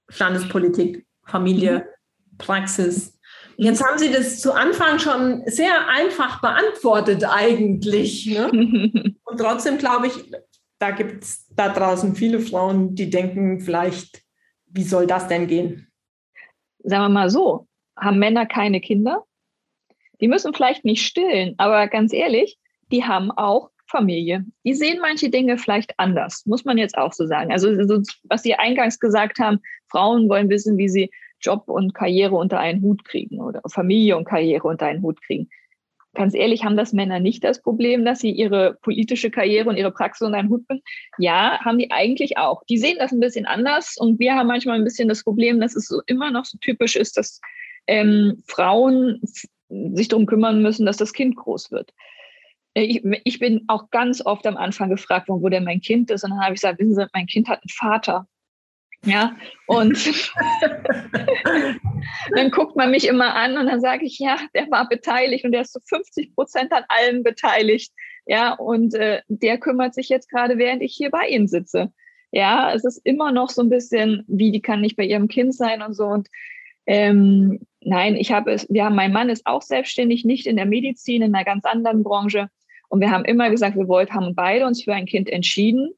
Standespolitik, 0.09 1.07
Familie, 1.25 1.89
mhm. 2.33 2.39
Praxis. 2.39 3.19
Jetzt 3.57 3.83
haben 3.83 3.99
Sie 3.99 4.13
das 4.13 4.41
zu 4.41 4.53
Anfang 4.53 4.99
schon 4.99 5.43
sehr 5.47 5.89
einfach 5.89 6.41
beantwortet 6.41 7.25
eigentlich. 7.25 8.27
Ne? 8.27 8.51
Und 9.25 9.39
trotzdem 9.39 9.79
glaube 9.79 10.09
ich, 10.09 10.31
da 10.79 10.91
gibt 10.91 11.25
es 11.25 11.47
da 11.55 11.71
draußen 11.71 12.15
viele 12.15 12.41
Frauen, 12.41 12.95
die 12.95 13.09
denken 13.09 13.61
vielleicht, 13.61 14.23
wie 14.67 14.83
soll 14.83 15.07
das 15.07 15.27
denn 15.29 15.47
gehen? 15.47 15.91
Sagen 16.81 17.05
wir 17.05 17.09
mal 17.09 17.31
so, 17.31 17.67
haben 17.97 18.19
Männer 18.19 18.47
keine 18.47 18.81
Kinder. 18.81 19.25
Die 20.21 20.29
müssen 20.29 20.53
vielleicht 20.53 20.85
nicht 20.85 21.05
stillen, 21.05 21.55
aber 21.59 21.89
ganz 21.89 22.13
ehrlich, 22.13 22.59
die 22.93 23.05
haben 23.05 23.31
auch 23.31 23.71
Familie. 23.89 24.45
Die 24.65 24.75
sehen 24.75 24.99
manche 25.01 25.31
Dinge 25.31 25.59
vielleicht 25.59 25.93
anders, 25.99 26.45
muss 26.47 26.65
man 26.65 26.79
jetzt 26.79 26.97
auch 26.97 27.13
so 27.13 27.27
sagen. 27.27 27.53
Also 27.53 27.69
was 28.25 28.43
Sie 28.43 28.55
eingangs 28.55 28.99
gesagt 28.99 29.39
haben, 29.39 29.61
Frauen 29.89 30.29
wollen 30.29 30.49
wissen, 30.49 30.77
wie 30.79 30.89
sie 30.89 31.11
Job 31.41 31.65
und 31.69 31.95
Karriere 31.95 32.35
unter 32.35 32.59
einen 32.59 32.83
Hut 32.83 33.05
kriegen 33.05 33.41
oder 33.41 33.61
Familie 33.69 34.17
und 34.17 34.25
Karriere 34.25 34.67
unter 34.67 34.87
einen 34.87 35.03
Hut 35.03 35.21
kriegen. 35.23 35.49
Ganz 36.15 36.35
ehrlich, 36.35 36.65
haben 36.65 36.79
das 36.79 36.95
Männer 36.95 37.21
nicht 37.21 37.45
das 37.45 37.61
Problem, 37.61 38.07
dass 38.07 38.21
sie 38.21 38.31
ihre 38.31 38.79
politische 38.81 39.31
Karriere 39.31 39.69
und 39.69 39.77
ihre 39.77 39.93
Praxis 39.93 40.27
unter 40.27 40.39
einen 40.39 40.49
Hut 40.49 40.67
bringen? 40.67 40.83
Ja, 41.19 41.61
haben 41.63 41.79
die 41.79 41.91
eigentlich 41.91 42.39
auch. 42.39 42.63
Die 42.71 42.79
sehen 42.79 42.97
das 42.99 43.13
ein 43.13 43.21
bisschen 43.21 43.45
anders 43.45 43.97
und 43.99 44.19
wir 44.19 44.35
haben 44.35 44.47
manchmal 44.47 44.79
ein 44.79 44.85
bisschen 44.85 45.09
das 45.09 45.23
Problem, 45.23 45.61
dass 45.61 45.77
es 45.77 45.87
so 45.87 46.01
immer 46.07 46.31
noch 46.31 46.47
so 46.47 46.57
typisch 46.59 46.97
ist, 46.97 47.19
dass 47.19 47.41
ähm, 47.87 48.43
Frauen 48.49 49.21
sich 49.69 50.09
darum 50.09 50.25
kümmern 50.25 50.63
müssen, 50.63 50.87
dass 50.87 50.97
das 50.97 51.13
Kind 51.13 51.37
groß 51.37 51.71
wird. 51.71 51.93
Ich, 52.79 53.03
ich, 53.25 53.39
bin 53.39 53.65
auch 53.69 53.89
ganz 53.91 54.25
oft 54.25 54.47
am 54.47 54.59
Anfang 54.59 54.91
gefragt 54.91 55.29
worden, 55.29 55.43
wo 55.43 55.49
denn 55.49 55.65
mein 55.65 55.81
Kind 55.81 56.11
ist. 56.11 56.25
Und 56.25 56.31
dann 56.31 56.41
habe 56.41 56.53
ich 56.53 56.61
gesagt, 56.61 56.79
wissen 56.79 56.95
Sie, 56.95 57.07
mein 57.15 57.27
Kind 57.27 57.49
hat 57.49 57.63
einen 57.63 57.71
Vater. 57.71 58.29
Ja, 59.05 59.35
und 59.67 59.97
dann 62.35 62.51
guckt 62.51 62.77
man 62.77 62.91
mich 62.91 63.07
immer 63.09 63.35
an 63.35 63.57
und 63.57 63.67
dann 63.67 63.81
sage 63.81 64.05
ich, 64.05 64.19
ja, 64.19 64.39
der 64.55 64.71
war 64.71 64.89
beteiligt 64.89 65.45
und 65.45 65.53
der 65.53 65.63
ist 65.63 65.73
zu 65.73 65.81
50 65.87 66.35
Prozent 66.35 66.73
an 66.73 66.85
allem 66.89 67.23
beteiligt. 67.23 67.93
Ja, 68.27 68.53
und 68.53 68.95
äh, 68.95 69.23
der 69.29 69.59
kümmert 69.59 69.95
sich 69.95 70.11
jetzt 70.11 70.29
gerade, 70.29 70.59
während 70.59 70.83
ich 70.83 70.95
hier 70.95 71.11
bei 71.11 71.29
Ihnen 71.29 71.47
sitze. 71.49 71.93
Ja, 72.31 72.75
es 72.75 72.85
ist 72.85 73.01
immer 73.05 73.33
noch 73.33 73.49
so 73.49 73.63
ein 73.63 73.71
bisschen, 73.71 74.25
wie 74.27 74.51
die 74.51 74.61
kann 74.61 74.83
nicht 74.83 74.97
bei 74.97 75.05
ihrem 75.05 75.29
Kind 75.29 75.55
sein 75.55 75.81
und 75.81 75.95
so. 75.95 76.05
Und 76.05 76.29
ähm, 76.87 77.61
nein, 77.81 78.17
ich 78.17 78.33
habe 78.33 78.53
es, 78.53 78.65
haben, 78.65 78.97
mein 78.97 79.13
Mann 79.13 79.31
ist 79.31 79.47
auch 79.47 79.63
selbstständig, 79.63 80.25
nicht 80.27 80.47
in 80.47 80.57
der 80.57 80.67
Medizin, 80.67 81.23
in 81.23 81.35
einer 81.35 81.45
ganz 81.45 81.65
anderen 81.65 82.03
Branche. 82.03 82.51
Und 82.89 83.01
wir 83.01 83.11
haben 83.11 83.25
immer 83.25 83.51
gesagt, 83.51 83.77
wir 83.77 83.89
wollten, 83.89 84.15
haben 84.15 84.35
beide 84.35 84.67
uns 84.67 84.85
für 84.85 84.95
ein 84.95 85.07
Kind 85.07 85.29
entschieden. 85.29 85.91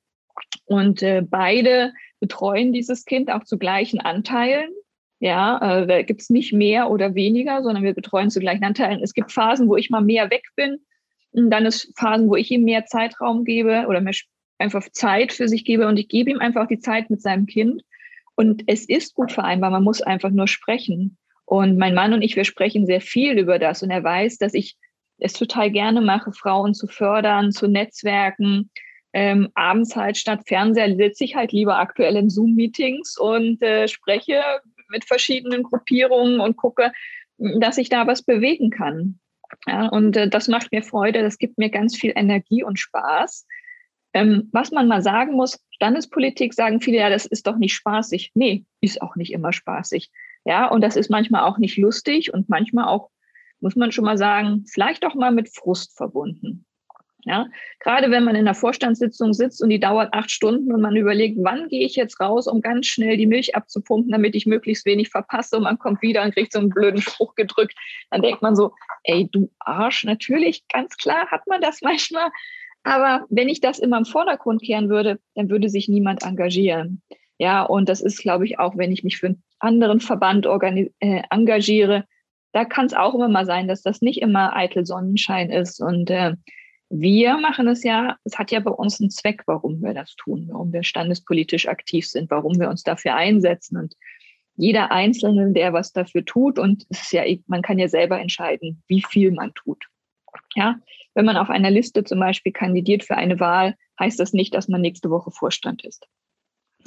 Und 0.65 1.03
äh, 1.03 1.23
beide 1.23 1.93
betreuen 2.21 2.73
dieses 2.73 3.05
Kind 3.05 3.31
auch 3.31 3.45
zu 3.45 3.59
gleichen 3.59 4.01
Anteilen. 4.01 4.71
Ja, 5.21 5.81
äh, 5.81 5.87
da 5.87 6.03
gibt 6.03 6.21
es 6.21 6.31
nicht 6.31 6.53
mehr 6.53 6.91
oder 6.91 7.15
weniger, 7.15 7.63
sondern 7.63 7.83
wir 7.83 7.95
betreuen 7.95 8.31
zu 8.31 8.41
gleichen 8.41 8.65
Anteilen. 8.65 9.03
Es 9.03 9.15
gibt 9.15 9.33
Phasen, 9.33 9.69
wo 9.69 9.77
ich 9.77 9.91
mal 9.91 10.01
mehr 10.01 10.31
weg 10.31 10.45
bin. 10.55 10.79
Und 11.33 11.51
dann 11.51 11.67
ist 11.67 11.93
Phasen, 11.97 12.29
wo 12.29 12.37
ich 12.37 12.51
ihm 12.51 12.65
mehr 12.65 12.87
Zeitraum 12.87 13.45
gebe 13.45 13.87
oder 13.89 14.01
mehr 14.01 14.15
einfach 14.59 14.89
Zeit 14.91 15.33
für 15.33 15.49
sich 15.49 15.65
gebe. 15.65 15.87
Und 15.87 15.99
ich 15.99 16.09
gebe 16.09 16.31
ihm 16.31 16.39
einfach 16.39 16.67
die 16.69 16.79
Zeit 16.79 17.11
mit 17.11 17.21
seinem 17.21 17.47
Kind. 17.47 17.83
Und 18.37 18.63
es 18.67 18.89
ist 18.89 19.15
gut 19.15 19.33
vereinbar. 19.33 19.71
Man 19.71 19.85
muss 19.85 20.01
einfach 20.01 20.31
nur 20.31 20.47
sprechen. 20.47 21.17
Und 21.45 21.79
mein 21.79 21.95
Mann 21.95 22.13
und 22.13 22.23
ich, 22.23 22.37
wir 22.37 22.45
sprechen 22.45 22.87
sehr 22.87 23.01
viel 23.01 23.39
über 23.39 23.59
das. 23.59 23.83
Und 23.83 23.91
er 23.91 24.05
weiß, 24.05 24.39
dass 24.39 24.55
ich 24.55 24.77
es 25.19 25.33
total 25.33 25.71
gerne 25.71 26.01
mache, 26.01 26.33
Frauen 26.33 26.75
zu 26.75 26.87
fördern, 26.87 27.53
zu 27.53 27.69
Netzwerken, 27.69 28.71
ähm, 29.13 29.49
abends 29.55 29.97
halt 29.97 30.17
statt 30.17 30.43
Fernseher 30.47 30.95
sitze 30.97 31.25
ich 31.25 31.35
halt 31.35 31.53
lieber 31.53 31.79
aktuell 31.79 32.17
in 32.17 32.29
Zoom-Meetings 32.29 33.19
und 33.19 33.63
äh, 33.63 33.89
spreche 33.89 34.43
mit 34.91 35.05
verschiedenen 35.05 35.63
Gruppierungen 35.63 36.41
und 36.41 36.57
gucke, 36.57 36.93
dass 37.39 37.79
ich 37.79 37.89
da 37.89 38.07
was 38.07 38.23
bewegen 38.23 38.71
kann. 38.71 39.19
Ja, 39.67 39.87
und 39.87 40.17
äh, 40.17 40.29
das 40.29 40.49
macht 40.49 40.73
mir 40.73 40.83
Freude, 40.83 41.23
das 41.23 41.39
gibt 41.39 41.59
mir 41.59 41.71
ganz 41.71 41.97
viel 41.97 42.13
Energie 42.15 42.63
und 42.63 42.79
Spaß. 42.79 43.47
Ähm, 44.15 44.49
was 44.53 44.73
man 44.73 44.89
mal 44.89 45.03
sagen 45.03 45.35
muss, 45.35 45.59
Standespolitik 45.71 46.55
sagen 46.55 46.81
viele, 46.81 46.99
ja, 46.99 47.11
das 47.11 47.27
ist 47.27 47.47
doch 47.47 47.57
nicht 47.57 47.75
spaßig. 47.75 48.33
Nee, 48.35 48.65
ist 48.81 49.01
auch 49.01 49.17
nicht 49.17 49.33
immer 49.33 49.53
spaßig. 49.53 50.11
Ja, 50.45 50.69
und 50.69 50.81
das 50.83 50.97
ist 50.97 51.11
manchmal 51.11 51.43
auch 51.43 51.59
nicht 51.59 51.77
lustig 51.77 52.33
und 52.33 52.49
manchmal 52.49 52.87
auch, 52.87 53.11
muss 53.61 53.77
man 53.77 53.93
schon 53.93 54.05
mal 54.05 54.19
sagen, 54.19 54.65
vielleicht 54.73 55.05
auch 55.05 55.15
mal 55.15 55.33
mit 55.33 55.49
Frust 55.55 55.97
verbunden. 55.97 56.65
Ja, 57.25 57.47
gerade 57.81 58.11
wenn 58.11 58.25
man 58.25 58.37
in 58.37 58.47
einer 58.47 58.55
Vorstandssitzung 58.55 59.35
sitzt 59.35 59.63
und 59.63 59.69
die 59.69 59.81
dauert 59.81 60.15
acht 60.15 60.31
Stunden 60.31 60.73
und 60.73 60.81
man 60.81 60.97
überlegt, 60.97 61.37
wann 61.43 61.69
gehe 61.69 61.85
ich 61.85 61.95
jetzt 61.97 62.21
raus, 62.21 62.47
um 62.47 62.63
ganz 62.63 62.87
schnell 62.87 63.17
die 63.19 63.27
Milch 63.27 63.55
abzupumpen, 63.55 64.13
damit 64.13 64.35
ich 64.35 64.47
möglichst 64.47 64.87
wenig 64.87 65.11
verpasse 65.11 65.57
und 65.57 65.65
man 65.65 65.79
kommt 65.79 66.01
wieder 66.01 66.23
und 66.23 66.33
kriegt 66.33 66.53
so 66.53 66.61
einen 66.61 66.71
blöden 66.71 67.03
Spruch 67.03 67.35
gedrückt, 67.35 67.75
dann 68.11 68.23
denkt 68.23 68.41
man 68.41 68.57
so, 68.57 68.73
ey, 69.03 69.29
du 69.31 69.51
Arsch, 69.59 70.05
natürlich, 70.05 70.67
ganz 70.69 70.97
klar 70.97 71.27
hat 71.31 71.47
man 71.47 71.61
das 71.61 71.81
manchmal. 71.83 72.31
Aber 72.85 73.27
wenn 73.29 73.49
ich 73.51 73.61
das 73.61 73.79
immer 73.79 73.99
im 73.99 74.07
Vordergrund 74.07 74.63
kehren 74.63 74.89
würde, 74.89 75.19
dann 75.35 75.51
würde 75.51 75.69
sich 75.69 75.89
niemand 75.89 76.23
engagieren. 76.23 77.03
Ja, 77.37 77.63
und 77.63 77.89
das 77.89 78.01
ist, 78.01 78.23
glaube 78.23 78.47
ich, 78.47 78.59
auch, 78.59 78.79
wenn 78.79 78.91
ich 78.93 79.05
mich 79.05 79.19
für 79.19 79.27
einen 79.27 79.43
anderen 79.59 80.01
Verband 80.01 80.47
äh, 80.47 81.23
engagiere, 81.31 82.05
da 82.59 82.65
kann 82.65 82.87
es 82.87 82.93
auch 82.95 83.15
immer 83.15 83.29
mal 83.29 83.47
sein, 83.47 83.69
dass 83.69 83.83
das 83.83 84.03
nicht 84.03 84.21
immer 84.21 84.57
eitel 84.57 84.85
Sonnenschein 84.85 85.49
ist. 85.49 85.81
Und 85.81 86.11
äh, 86.11 86.35
wir 86.91 87.39
machen 87.39 87.69
es 87.69 87.85
ja, 87.85 88.17
es 88.25 88.37
hat 88.37 88.51
ja 88.51 88.59
bei 88.59 88.73
uns 88.73 89.01
einen 89.01 89.11
Zweck, 89.11 89.45
warum 89.47 89.81
wir 89.81 89.95
das 89.95 90.17
tun, 90.17 90.49
warum 90.51 90.73
wir 90.73 90.83
standespolitisch 90.83 91.69
aktiv 91.69 92.09
sind, 92.09 92.33
warum 92.33 92.59
wir 92.59 92.69
uns 92.69 92.83
dafür 92.83 93.15
einsetzen. 93.15 93.79
Und 93.79 93.95
jeder 94.57 94.91
Einzelne, 94.91 95.53
der 95.53 95.73
was 95.73 95.93
dafür 95.93 96.25
tut, 96.25 96.59
und 96.59 96.85
es 96.89 97.03
ist 97.03 97.13
ja, 97.13 97.23
man 97.47 97.63
kann 97.63 97.79
ja 97.79 97.87
selber 97.87 98.19
entscheiden, 98.19 98.83
wie 98.89 99.05
viel 99.09 99.31
man 99.31 99.55
tut. 99.55 99.85
Ja, 100.57 100.81
wenn 101.15 101.25
man 101.25 101.37
auf 101.37 101.51
einer 101.51 101.71
Liste 101.71 102.03
zum 102.03 102.19
Beispiel 102.19 102.51
kandidiert 102.51 103.05
für 103.05 103.17
eine 103.17 103.39
Wahl, 103.39 103.77
heißt 104.01 104.19
das 104.19 104.33
nicht, 104.33 104.53
dass 104.53 104.67
man 104.67 104.81
nächste 104.81 105.11
Woche 105.11 105.31
Vorstand 105.31 105.85
ist. 105.85 106.09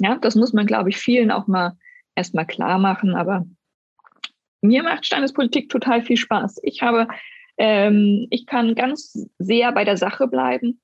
Ja, 0.00 0.18
das 0.18 0.34
muss 0.34 0.52
man, 0.52 0.66
glaube 0.66 0.90
ich, 0.90 0.98
vielen 0.98 1.30
auch 1.30 1.46
mal 1.46 1.78
erstmal 2.14 2.46
klar 2.46 2.78
machen. 2.78 3.14
Aber 3.14 3.46
mir 4.62 4.82
macht 4.82 5.04
Standespolitik 5.04 5.68
total 5.68 6.02
viel 6.02 6.16
Spaß. 6.16 6.60
Ich 6.62 6.82
habe 6.82 7.08
ähm, 7.58 8.26
ich 8.30 8.46
kann 8.46 8.74
ganz 8.74 9.28
sehr 9.38 9.72
bei 9.72 9.84
der 9.84 9.96
Sache 9.96 10.26
bleiben, 10.26 10.80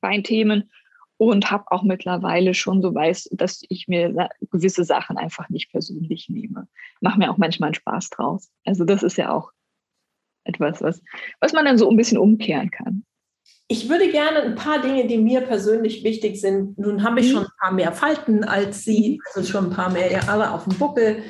bei 0.00 0.20
Themen 0.20 0.70
und 1.16 1.50
habe 1.50 1.64
auch 1.68 1.84
mittlerweile 1.84 2.54
schon 2.54 2.82
so 2.82 2.94
weiß, 2.94 3.28
dass 3.32 3.62
ich 3.68 3.86
mir 3.86 4.28
gewisse 4.50 4.84
Sachen 4.84 5.16
einfach 5.16 5.48
nicht 5.48 5.70
persönlich 5.70 6.28
nehme. 6.28 6.66
Mache 7.00 7.18
mir 7.18 7.30
auch 7.30 7.38
manchmal 7.38 7.68
einen 7.68 7.74
Spaß 7.74 8.10
draus. 8.10 8.50
Also 8.64 8.84
das 8.84 9.02
ist 9.02 9.16
ja 9.16 9.32
auch 9.32 9.52
etwas, 10.44 10.82
was, 10.82 11.00
was 11.40 11.52
man 11.52 11.64
dann 11.64 11.78
so 11.78 11.88
ein 11.88 11.96
bisschen 11.96 12.18
umkehren 12.18 12.70
kann. 12.70 13.04
Ich 13.68 13.88
würde 13.88 14.10
gerne 14.10 14.42
ein 14.42 14.54
paar 14.56 14.82
Dinge, 14.82 15.06
die 15.06 15.18
mir 15.18 15.40
persönlich 15.40 16.02
wichtig 16.02 16.40
sind. 16.40 16.76
Nun 16.76 17.04
habe 17.04 17.20
ich 17.20 17.28
mhm. 17.28 17.32
schon 17.32 17.44
ein 17.44 17.58
paar 17.60 17.72
mehr 17.72 17.92
Falten 17.92 18.44
als 18.44 18.84
Sie, 18.84 19.20
also 19.32 19.50
schon 19.50 19.66
ein 19.66 19.76
paar 19.76 19.90
mehr 19.90 20.10
Jahre 20.10 20.50
auf 20.50 20.64
dem 20.64 20.76
Buckel. 20.76 21.22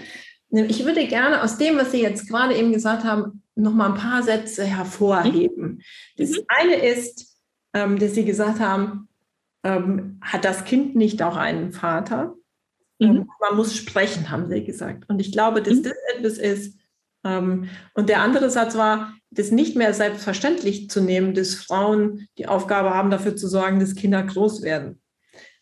Ich 0.52 0.85
würde 0.85 1.06
gerne 1.06 1.42
aus 1.42 1.56
dem, 1.56 1.76
was 1.76 1.92
Sie 1.92 2.02
jetzt 2.02 2.28
gerade 2.28 2.54
eben 2.54 2.73
gesagt 2.73 3.04
haben, 3.04 3.42
noch 3.54 3.73
mal 3.73 3.90
ein 3.90 3.99
paar 3.99 4.23
Sätze 4.23 4.64
hervorheben. 4.64 5.82
Das 6.16 6.30
mhm. 6.30 6.44
eine 6.49 6.75
ist, 6.76 7.38
ähm, 7.73 7.99
dass 7.99 8.14
Sie 8.14 8.25
gesagt 8.25 8.61
haben, 8.61 9.09
ähm, 9.64 10.18
hat 10.21 10.44
das 10.44 10.64
Kind 10.64 10.94
nicht 10.94 11.23
auch 11.23 11.37
einen 11.37 11.73
Vater? 11.73 12.35
Mhm. 12.99 13.06
Ähm, 13.06 13.30
man 13.40 13.56
muss 13.56 13.75
sprechen, 13.76 14.30
haben 14.30 14.49
Sie 14.49 14.62
gesagt. 14.62 15.09
Und 15.09 15.21
ich 15.21 15.32
glaube, 15.32 15.62
dass 15.62 15.78
mhm. 15.78 15.82
das 15.85 15.94
etwas 16.16 16.38
ist. 16.38 16.78
Ähm, 17.25 17.68
und 17.94 18.09
der 18.09 18.21
andere 18.21 18.50
Satz 18.50 18.76
war, 18.76 19.14
das 19.30 19.50
nicht 19.50 19.76
mehr 19.76 19.94
selbstverständlich 19.94 20.90
zu 20.90 21.00
nehmen, 21.00 21.35
dass 21.35 21.54
Frauen 21.54 22.26
die 22.37 22.47
Aufgabe 22.47 22.90
haben, 22.90 23.11
dafür 23.11 23.37
zu 23.37 23.49
sorgen, 23.49 23.80
dass 23.80 23.94
Kinder 23.94 24.23
groß 24.23 24.62
werden. 24.62 25.00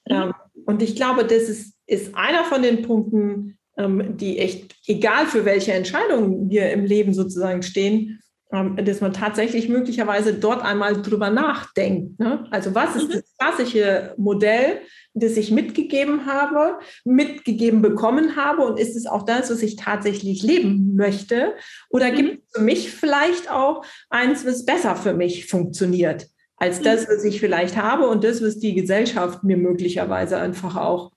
Mhm. 0.08 0.14
Ähm, 0.14 0.32
und 0.66 0.82
ich 0.82 0.96
glaube, 0.96 1.24
das 1.24 1.44
ist, 1.44 1.74
ist 1.86 2.14
einer 2.14 2.44
von 2.44 2.62
den 2.62 2.82
Punkten, 2.82 3.58
die 3.76 4.38
echt, 4.38 4.74
egal 4.86 5.26
für 5.26 5.44
welche 5.44 5.72
Entscheidungen 5.72 6.50
wir 6.50 6.70
im 6.70 6.84
Leben 6.84 7.14
sozusagen 7.14 7.62
stehen, 7.62 8.20
ähm, 8.52 8.76
dass 8.84 9.00
man 9.00 9.12
tatsächlich 9.12 9.68
möglicherweise 9.68 10.34
dort 10.34 10.64
einmal 10.64 11.00
drüber 11.00 11.30
nachdenkt. 11.30 12.18
Ne? 12.18 12.46
Also 12.50 12.74
was 12.74 12.96
ist 12.96 13.08
mhm. 13.08 13.12
das 13.12 13.36
klassische 13.38 14.14
Modell, 14.16 14.80
das 15.14 15.36
ich 15.36 15.50
mitgegeben 15.50 16.26
habe, 16.26 16.78
mitgegeben 17.04 17.80
bekommen 17.80 18.36
habe 18.36 18.62
und 18.62 18.78
ist 18.78 18.96
es 18.96 19.06
auch 19.06 19.24
das, 19.24 19.50
was 19.50 19.62
ich 19.62 19.76
tatsächlich 19.76 20.42
leben 20.42 20.94
möchte? 20.96 21.54
Oder 21.90 22.10
mhm. 22.10 22.16
gibt 22.16 22.42
es 22.44 22.52
für 22.56 22.62
mich 22.62 22.90
vielleicht 22.90 23.50
auch 23.50 23.84
eins, 24.08 24.44
was 24.44 24.64
besser 24.64 24.96
für 24.96 25.14
mich 25.14 25.46
funktioniert? 25.46 26.26
als 26.60 26.80
mhm. 26.80 26.84
das, 26.84 27.08
was 27.08 27.24
ich 27.24 27.40
vielleicht 27.40 27.76
habe 27.76 28.06
und 28.06 28.22
das, 28.22 28.44
was 28.44 28.58
die 28.58 28.74
Gesellschaft 28.74 29.42
mir 29.42 29.56
möglicherweise 29.56 30.36
einfach 30.36 30.76
auch 30.76 31.10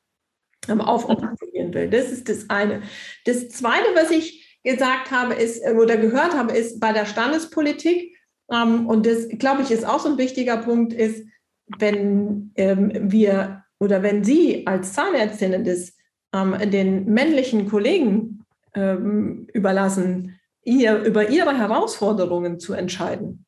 will. 1.74 1.90
Das 1.90 2.12
ist 2.12 2.30
das 2.30 2.50
eine. 2.50 2.82
Das 3.26 3.50
zweite, 3.50 3.88
was 3.96 4.12
ich 4.12 4.60
gesagt 4.64 5.12
habe, 5.12 5.34
ist 5.34 5.64
äh, 5.64 5.74
oder 5.74 5.98
gehört 5.98 6.34
habe, 6.34 6.54
ist 6.54 6.80
bei 6.80 6.94
der 6.94 7.06
Standespolitik, 7.06 8.16
ähm, 8.52 8.88
und 8.88 9.06
das 9.06 9.28
glaube 9.30 9.62
ich 9.62 9.72
ist 9.72 9.86
auch 9.86 10.00
so 10.00 10.10
ein 10.10 10.18
wichtiger 10.18 10.58
Punkt, 10.58 10.94
ist, 10.94 11.26
wenn 11.80 12.52
ähm, 12.56 12.92
wir 13.12 13.64
oder 13.80 14.04
wenn 14.04 14.24
Sie 14.24 14.66
als 14.68 14.94
Zahnärztinnen 14.94 15.64
das 15.64 15.94
ähm, 16.34 16.56
den 16.72 17.06
männlichen 17.06 17.70
Kollegen 17.70 18.40
überlassen, 18.76 20.40
ihr, 20.64 21.04
über 21.04 21.30
ihre 21.30 21.56
Herausforderungen 21.56 22.60
zu 22.60 22.74
entscheiden, 22.74 23.46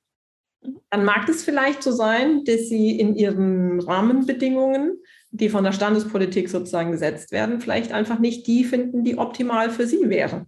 dann 0.89 1.03
mag 1.03 1.27
es 1.29 1.43
vielleicht 1.43 1.83
so 1.83 1.91
sein, 1.91 2.43
dass 2.45 2.69
Sie 2.69 2.99
in 2.99 3.15
Ihren 3.15 3.79
Rahmenbedingungen 3.79 4.99
die 5.37 5.49
von 5.49 5.63
der 5.63 5.71
Standespolitik 5.71 6.49
sozusagen 6.49 6.91
gesetzt 6.91 7.31
werden, 7.31 7.59
vielleicht 7.59 7.91
einfach 7.91 8.19
nicht 8.19 8.47
die 8.47 8.63
finden, 8.63 9.03
die 9.03 9.17
optimal 9.17 9.69
für 9.69 9.87
sie 9.87 10.09
wären. 10.09 10.47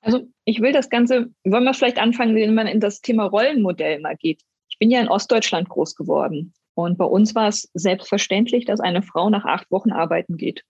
Also 0.00 0.28
ich 0.44 0.60
will 0.60 0.72
das 0.72 0.90
Ganze, 0.90 1.30
wollen 1.44 1.64
wir 1.64 1.74
vielleicht 1.74 1.98
anfangen, 1.98 2.34
wenn 2.36 2.54
man 2.54 2.66
in 2.66 2.80
das 2.80 3.00
Thema 3.00 3.24
Rollenmodell 3.24 4.00
mal 4.00 4.16
geht. 4.16 4.42
Ich 4.68 4.78
bin 4.78 4.90
ja 4.90 5.00
in 5.00 5.08
Ostdeutschland 5.08 5.68
groß 5.68 5.96
geworden 5.96 6.52
und 6.74 6.96
bei 6.98 7.04
uns 7.04 7.34
war 7.34 7.48
es 7.48 7.68
selbstverständlich, 7.74 8.64
dass 8.64 8.80
eine 8.80 9.02
Frau 9.02 9.30
nach 9.30 9.44
acht 9.44 9.70
Wochen 9.70 9.90
arbeiten 9.90 10.36
geht. 10.36 10.62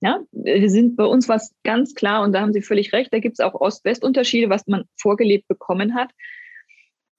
Ja, 0.00 0.20
wir 0.32 0.68
sind 0.68 0.96
bei 0.96 1.04
uns 1.04 1.28
was 1.28 1.54
ganz 1.62 1.94
klar 1.94 2.22
und 2.22 2.32
da 2.32 2.42
haben 2.42 2.52
Sie 2.52 2.60
völlig 2.60 2.92
recht. 2.92 3.10
Da 3.12 3.20
gibt 3.20 3.38
es 3.38 3.40
auch 3.40 3.54
Ost-West-Unterschiede, 3.54 4.50
was 4.50 4.66
man 4.66 4.84
vorgelebt 5.00 5.48
bekommen 5.48 5.94
hat. 5.94 6.10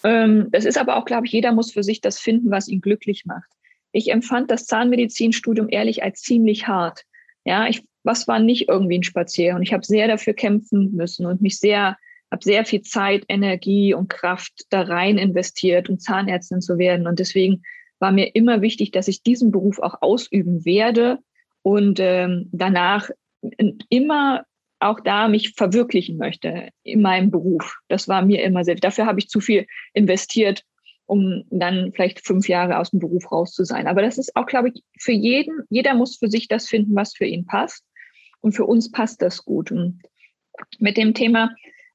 Ähm, 0.04 0.50
das 0.52 0.66
ist 0.66 0.78
aber 0.78 0.98
auch, 0.98 1.06
glaube 1.06 1.26
ich, 1.26 1.32
jeder 1.32 1.52
muss 1.52 1.72
für 1.72 1.84
sich 1.84 2.02
das 2.02 2.20
finden, 2.20 2.52
was 2.52 2.68
ihn 2.68 2.82
glücklich 2.82 3.26
macht. 3.26 3.50
Ich 3.96 4.12
empfand 4.12 4.52
das 4.52 4.66
Zahnmedizinstudium 4.66 5.70
ehrlich 5.70 6.04
als 6.04 6.22
ziemlich 6.22 6.68
hart. 6.68 7.04
Ja, 7.46 7.66
ich, 7.68 7.86
was 8.04 8.28
war 8.28 8.40
nicht 8.40 8.68
irgendwie 8.68 8.98
ein 8.98 9.04
Spaziergang? 9.04 9.62
Ich 9.62 9.72
habe 9.72 9.86
sehr 9.86 10.10
dafür 10.10 10.34
kämpfen 10.34 10.92
müssen 10.92 11.26
und 11.26 11.42
mich 11.42 11.60
sehr, 11.60 11.96
habe 12.30 12.44
sehr 12.44 12.66
viel 12.66 12.82
Zeit, 12.82 13.24
Energie 13.30 13.94
und 13.94 14.10
Kraft 14.10 14.66
da 14.70 14.82
rein 14.82 15.18
investiert, 15.18 15.90
um 15.90 15.98
Zahnärztin 15.98 16.60
zu 16.60 16.78
werden. 16.78 17.08
Und 17.08 17.20
deswegen 17.20 17.64
war 18.00 18.12
mir 18.12 18.36
immer 18.36 18.62
wichtig, 18.62 18.92
dass 18.92 19.08
ich 19.08 19.24
diesen 19.24 19.50
Beruf 19.50 19.80
auch 19.80 20.02
ausüben 20.02 20.66
werde 20.66 21.20
und 21.62 22.02
ähm, 22.02 22.50
danach 22.52 23.10
immer 23.88 24.44
auch 24.82 25.00
da 25.00 25.30
mich 25.30 25.54
verwirklichen 25.54 26.18
möchte 26.18 26.68
in 26.84 27.02
meinem 27.02 27.32
Beruf. 27.32 27.78
Das 27.88 28.10
war 28.10 28.26
mir 28.26 28.44
immer 28.44 28.66
sehr, 28.66 28.76
dafür 28.76 29.06
habe 29.06 29.20
ich 29.20 29.30
zu 29.30 29.40
viel 29.40 29.68
investiert 29.94 30.66
um 31.06 31.44
dann 31.50 31.92
vielleicht 31.94 32.26
fünf 32.26 32.48
Jahre 32.48 32.80
aus 32.80 32.92
dem 32.92 33.00
Beruf 33.00 33.32
raus 33.32 33.54
zu 33.54 33.64
sein. 33.64 33.88
Aber 33.88 34.02
das 34.02 34.18
ist 34.18 34.36
auch, 34.36 34.46
glaube 34.46 34.70
ich, 34.70 34.84
für 35.00 35.12
jeden, 35.12 35.64
jeder 35.70 35.94
muss 35.94 36.18
für 36.18 36.30
sich 36.30 36.48
das 36.48 36.68
finden, 36.68 36.96
was 36.96 37.16
für 37.16 37.26
ihn 37.26 37.46
passt. 37.46 37.84
Und 38.42 38.54
für 38.54 38.66
uns 38.66 38.92
passt 38.92 39.22
das 39.22 39.44
gut. 39.44 39.72
Und 39.72 40.02
mit 40.80 40.98
dem 40.98 41.14
Thema 41.14 41.52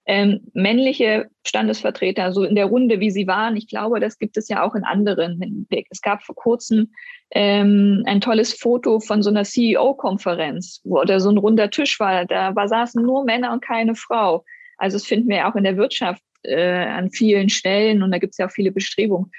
ähm, 0.06 0.40
männliche 0.54 1.28
Standesvertreter, 1.46 2.32
so 2.32 2.42
in 2.44 2.54
der 2.54 2.66
Runde, 2.66 3.00
wie 3.00 3.10
sie 3.10 3.26
waren, 3.26 3.56
ich 3.56 3.68
glaube, 3.68 4.00
das 4.00 4.18
gibt 4.18 4.36
es 4.36 4.48
ja 4.48 4.62
auch 4.62 4.74
in 4.74 4.84
anderen. 4.84 5.66
Es 5.90 6.00
gab 6.00 6.22
vor 6.22 6.34
kurzem 6.34 6.92
ähm, 7.30 8.02
ein 8.06 8.20
tolles 8.20 8.54
Foto 8.54 8.98
von 9.00 9.22
so 9.22 9.30
einer 9.30 9.44
CEO-Konferenz, 9.44 10.80
wo 10.84 11.02
da 11.04 11.20
so 11.20 11.30
ein 11.30 11.38
runder 11.38 11.70
Tisch 11.70 12.00
war. 12.00 12.24
Da 12.24 12.52
saßen 12.66 13.02
nur 13.02 13.24
Männer 13.24 13.52
und 13.52 13.62
keine 13.62 13.94
Frau. 13.94 14.44
Also 14.78 14.96
das 14.96 15.06
finden 15.06 15.28
wir 15.28 15.46
auch 15.46 15.54
in 15.54 15.64
der 15.64 15.76
Wirtschaft 15.76 16.22
äh, 16.42 16.84
an 16.84 17.10
vielen 17.10 17.48
Stellen 17.48 18.02
und 18.02 18.10
da 18.10 18.18
gibt 18.18 18.32
es 18.32 18.38
ja 18.38 18.46
auch 18.46 18.52
viele 18.52 18.72
Bestrebungen. 18.72 19.30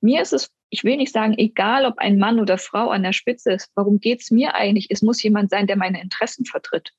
Mir 0.00 0.22
ist 0.22 0.32
es, 0.32 0.50
ich 0.70 0.84
will 0.84 0.96
nicht 0.96 1.12
sagen, 1.12 1.34
egal 1.38 1.86
ob 1.86 1.98
ein 1.98 2.18
Mann 2.18 2.40
oder 2.40 2.58
Frau 2.58 2.90
an 2.90 3.02
der 3.02 3.12
Spitze 3.12 3.52
ist, 3.52 3.70
warum 3.74 4.00
geht 4.00 4.22
es 4.22 4.30
mir 4.30 4.54
eigentlich? 4.54 4.88
Es 4.90 5.02
muss 5.02 5.22
jemand 5.22 5.50
sein, 5.50 5.66
der 5.66 5.76
meine 5.76 6.00
Interessen 6.02 6.44
vertritt. 6.44 6.92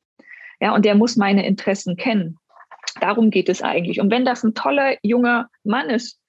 Ja, 0.60 0.74
und 0.74 0.86
der 0.86 0.96
muss 0.96 1.18
meine 1.18 1.46
Interessen 1.46 1.98
kennen. 1.98 2.38
Darum 3.02 3.30
geht 3.30 3.50
es 3.50 3.62
eigentlich. 3.62 4.00
Und 4.00 4.10
wenn 4.10 4.26
das 4.26 4.44
ein 4.44 4.54
toller 4.54 4.96
junger 5.04 5.50
Mann 5.64 5.90
ist, 5.90 6.20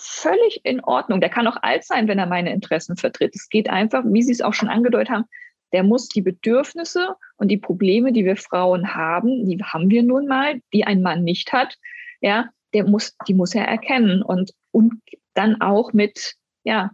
völlig 0.00 0.60
in 0.64 0.80
Ordnung. 0.82 1.20
Der 1.20 1.30
kann 1.30 1.46
auch 1.46 1.56
alt 1.62 1.84
sein, 1.84 2.08
wenn 2.08 2.18
er 2.18 2.26
meine 2.26 2.52
Interessen 2.52 2.96
vertritt. 2.96 3.34
Es 3.34 3.48
geht 3.48 3.68
einfach, 3.68 4.02
wie 4.06 4.22
Sie 4.22 4.32
es 4.32 4.40
auch 4.40 4.54
schon 4.54 4.68
angedeutet 4.68 5.10
haben, 5.10 5.24
der 5.72 5.84
muss 5.84 6.08
die 6.08 6.22
Bedürfnisse 6.22 7.14
und 7.36 7.48
die 7.48 7.58
Probleme, 7.58 8.12
die 8.12 8.24
wir 8.24 8.36
Frauen 8.36 8.94
haben, 8.94 9.46
die 9.46 9.62
haben 9.62 9.88
wir 9.90 10.02
nun 10.02 10.26
mal, 10.26 10.60
die 10.72 10.84
ein 10.84 11.02
Mann 11.02 11.22
nicht 11.22 11.52
hat, 11.52 11.76
ja, 12.20 12.48
der 12.74 12.84
muss, 12.84 13.16
die 13.26 13.34
muss 13.34 13.54
er 13.54 13.66
erkennen 13.66 14.22
und, 14.22 14.52
und 14.70 14.94
dann 15.34 15.60
auch 15.60 15.92
mit, 15.92 16.34
ja, 16.64 16.90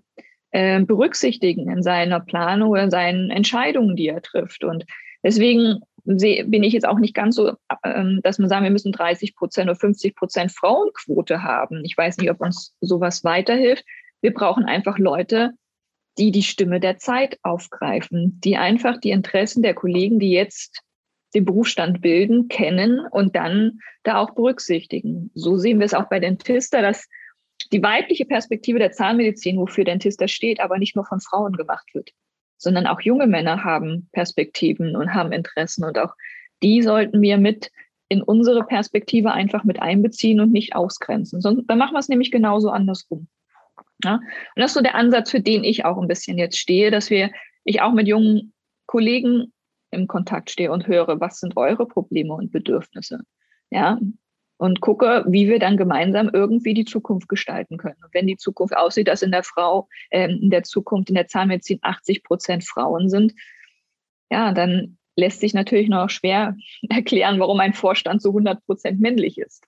äh, 0.50 0.80
berücksichtigen 0.80 1.70
in 1.70 1.82
seiner 1.82 2.20
Planung 2.20 2.70
oder 2.70 2.84
in 2.84 2.90
seinen 2.90 3.30
Entscheidungen, 3.30 3.96
die 3.96 4.08
er 4.08 4.22
trifft. 4.22 4.64
Und 4.64 4.84
deswegen 5.22 5.80
bin 6.04 6.62
ich 6.62 6.72
jetzt 6.72 6.86
auch 6.86 6.98
nicht 6.98 7.14
ganz 7.14 7.34
so, 7.34 7.54
ähm, 7.84 8.20
dass 8.22 8.38
man 8.38 8.48
sagen, 8.48 8.64
wir 8.64 8.70
müssen 8.70 8.92
30 8.92 9.34
Prozent 9.34 9.68
oder 9.68 9.78
50 9.78 10.14
Prozent 10.14 10.52
Frauenquote 10.52 11.42
haben. 11.42 11.84
Ich 11.84 11.98
weiß 11.98 12.18
nicht, 12.18 12.30
ob 12.30 12.40
uns 12.40 12.76
sowas 12.80 13.24
weiterhilft. 13.24 13.84
Wir 14.20 14.32
brauchen 14.32 14.64
einfach 14.64 14.98
Leute, 14.98 15.50
die 16.16 16.30
die 16.30 16.44
Stimme 16.44 16.80
der 16.80 16.98
Zeit 16.98 17.38
aufgreifen, 17.42 18.40
die 18.42 18.56
einfach 18.56 18.98
die 18.98 19.10
Interessen 19.10 19.62
der 19.62 19.74
Kollegen, 19.74 20.18
die 20.18 20.30
jetzt 20.30 20.80
den 21.36 21.44
Berufsstand 21.44 22.00
bilden, 22.00 22.48
kennen 22.48 23.00
und 23.10 23.36
dann 23.36 23.80
da 24.02 24.18
auch 24.18 24.34
berücksichtigen. 24.34 25.30
So 25.34 25.56
sehen 25.56 25.78
wir 25.78 25.86
es 25.86 25.94
auch 25.94 26.08
bei 26.08 26.20
Dentista, 26.20 26.82
dass 26.82 27.08
die 27.72 27.82
weibliche 27.82 28.24
Perspektive 28.24 28.78
der 28.78 28.92
Zahnmedizin, 28.92 29.58
wofür 29.58 29.84
Dentista 29.84 30.28
steht, 30.28 30.60
aber 30.60 30.78
nicht 30.78 30.96
nur 30.96 31.06
von 31.06 31.20
Frauen 31.20 31.52
gemacht 31.52 31.88
wird 31.94 32.10
sondern 32.58 32.86
auch 32.86 33.00
junge 33.00 33.26
Männer 33.26 33.64
haben 33.64 34.08
Perspektiven 34.12 34.96
und 34.96 35.14
haben 35.14 35.32
Interessen 35.32 35.84
und 35.84 35.98
auch 35.98 36.14
die 36.62 36.82
sollten 36.82 37.20
wir 37.20 37.38
mit 37.38 37.70
in 38.08 38.22
unsere 38.22 38.64
Perspektive 38.64 39.32
einfach 39.32 39.64
mit 39.64 39.82
einbeziehen 39.82 40.40
und 40.40 40.52
nicht 40.52 40.74
ausgrenzen. 40.74 41.40
Sonst, 41.40 41.64
dann 41.66 41.78
machen 41.78 41.94
wir 41.94 41.98
es 41.98 42.08
nämlich 42.08 42.30
genauso 42.30 42.70
andersrum. 42.70 43.28
Ja? 44.04 44.14
Und 44.14 44.22
das 44.54 44.70
ist 44.70 44.74
so 44.74 44.80
der 44.80 44.94
Ansatz, 44.94 45.30
für 45.30 45.40
den 45.40 45.64
ich 45.64 45.84
auch 45.84 45.98
ein 45.98 46.08
bisschen 46.08 46.38
jetzt 46.38 46.58
stehe, 46.58 46.90
dass 46.90 47.10
wir, 47.10 47.30
ich 47.64 47.82
auch 47.82 47.92
mit 47.92 48.06
jungen 48.06 48.52
Kollegen 48.86 49.52
im 49.96 50.06
Kontakt 50.06 50.50
stehe 50.50 50.70
und 50.70 50.86
höre, 50.86 51.20
was 51.20 51.40
sind 51.40 51.56
eure 51.56 51.86
Probleme 51.86 52.34
und 52.34 52.52
Bedürfnisse? 52.52 53.20
Ja, 53.70 53.98
und 54.58 54.80
gucke, 54.80 55.24
wie 55.28 55.48
wir 55.48 55.58
dann 55.58 55.76
gemeinsam 55.76 56.30
irgendwie 56.32 56.74
die 56.74 56.84
Zukunft 56.84 57.28
gestalten 57.28 57.76
können. 57.76 58.02
Und 58.02 58.14
wenn 58.14 58.26
die 58.26 58.36
Zukunft 58.36 58.76
aussieht, 58.76 59.08
dass 59.08 59.22
in 59.22 59.30
der 59.30 59.42
Frau, 59.42 59.88
äh, 60.10 60.30
in 60.30 60.50
der 60.50 60.62
Zukunft 60.62 61.08
in 61.08 61.14
der 61.14 61.26
Zahnmedizin 61.28 61.78
80 61.82 62.22
Prozent 62.22 62.64
Frauen 62.64 63.08
sind, 63.08 63.34
ja, 64.30 64.52
dann 64.52 64.98
lässt 65.16 65.40
sich 65.40 65.54
natürlich 65.54 65.88
noch 65.88 66.10
schwer 66.10 66.56
erklären, 66.88 67.38
warum 67.38 67.60
ein 67.60 67.74
Vorstand 67.74 68.22
zu 68.22 68.28
100 68.30 68.64
Prozent 68.64 69.00
männlich 69.00 69.38
ist. 69.38 69.64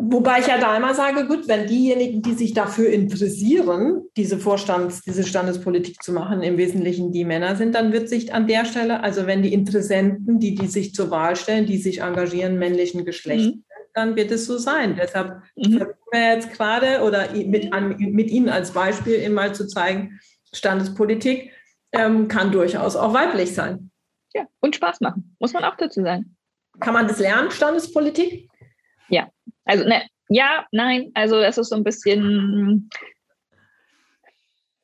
Wobei 0.00 0.38
ich 0.38 0.46
ja 0.46 0.58
da 0.58 0.76
immer 0.76 0.94
sage, 0.94 1.26
gut, 1.26 1.48
wenn 1.48 1.66
diejenigen, 1.66 2.22
die 2.22 2.34
sich 2.34 2.54
dafür 2.54 2.88
interessieren, 2.88 4.02
diese 4.16 4.38
Vorstands-, 4.38 5.02
diese 5.02 5.24
Standespolitik 5.24 6.00
zu 6.02 6.12
machen, 6.12 6.40
im 6.42 6.56
Wesentlichen 6.56 7.10
die 7.10 7.24
Männer 7.24 7.56
sind, 7.56 7.74
dann 7.74 7.92
wird 7.92 8.08
sich 8.08 8.32
an 8.32 8.46
der 8.46 8.64
Stelle, 8.64 9.02
also 9.02 9.26
wenn 9.26 9.42
die 9.42 9.52
Interessenten, 9.52 10.38
die, 10.38 10.54
die 10.54 10.68
sich 10.68 10.94
zur 10.94 11.10
Wahl 11.10 11.34
stellen, 11.34 11.66
die 11.66 11.78
sich 11.78 12.00
engagieren, 12.00 12.58
männlichen 12.58 13.04
Geschlecht, 13.04 13.56
mhm 13.56 13.64
dann 13.98 14.16
wird 14.16 14.30
es 14.30 14.46
so 14.46 14.58
sein. 14.58 14.96
Deshalb 14.96 15.42
mhm. 15.56 15.78
versuchen 15.78 15.94
wir 16.12 16.34
jetzt 16.34 16.52
gerade 16.52 17.02
oder 17.02 17.32
mit, 17.34 17.72
an, 17.72 17.96
mit 17.98 18.30
Ihnen 18.30 18.48
als 18.48 18.72
Beispiel 18.72 19.14
immer 19.14 19.52
zu 19.52 19.66
zeigen, 19.66 20.20
Standespolitik 20.52 21.52
ähm, 21.92 22.28
kann 22.28 22.52
durchaus 22.52 22.96
auch 22.96 23.12
weiblich 23.12 23.54
sein. 23.54 23.90
Ja, 24.34 24.46
und 24.60 24.76
Spaß 24.76 25.00
machen, 25.00 25.36
muss 25.38 25.52
man 25.52 25.64
auch 25.64 25.76
dazu 25.76 26.02
sagen. 26.02 26.36
Kann 26.80 26.94
man 26.94 27.08
das 27.08 27.18
lernen, 27.18 27.50
Standespolitik? 27.50 28.48
Also 29.68 29.84
ne, 29.84 30.02
ja, 30.30 30.66
nein, 30.72 31.10
also 31.12 31.40
das 31.40 31.58
ist 31.58 31.68
so 31.68 31.76
ein 31.76 31.84
bisschen, 31.84 32.88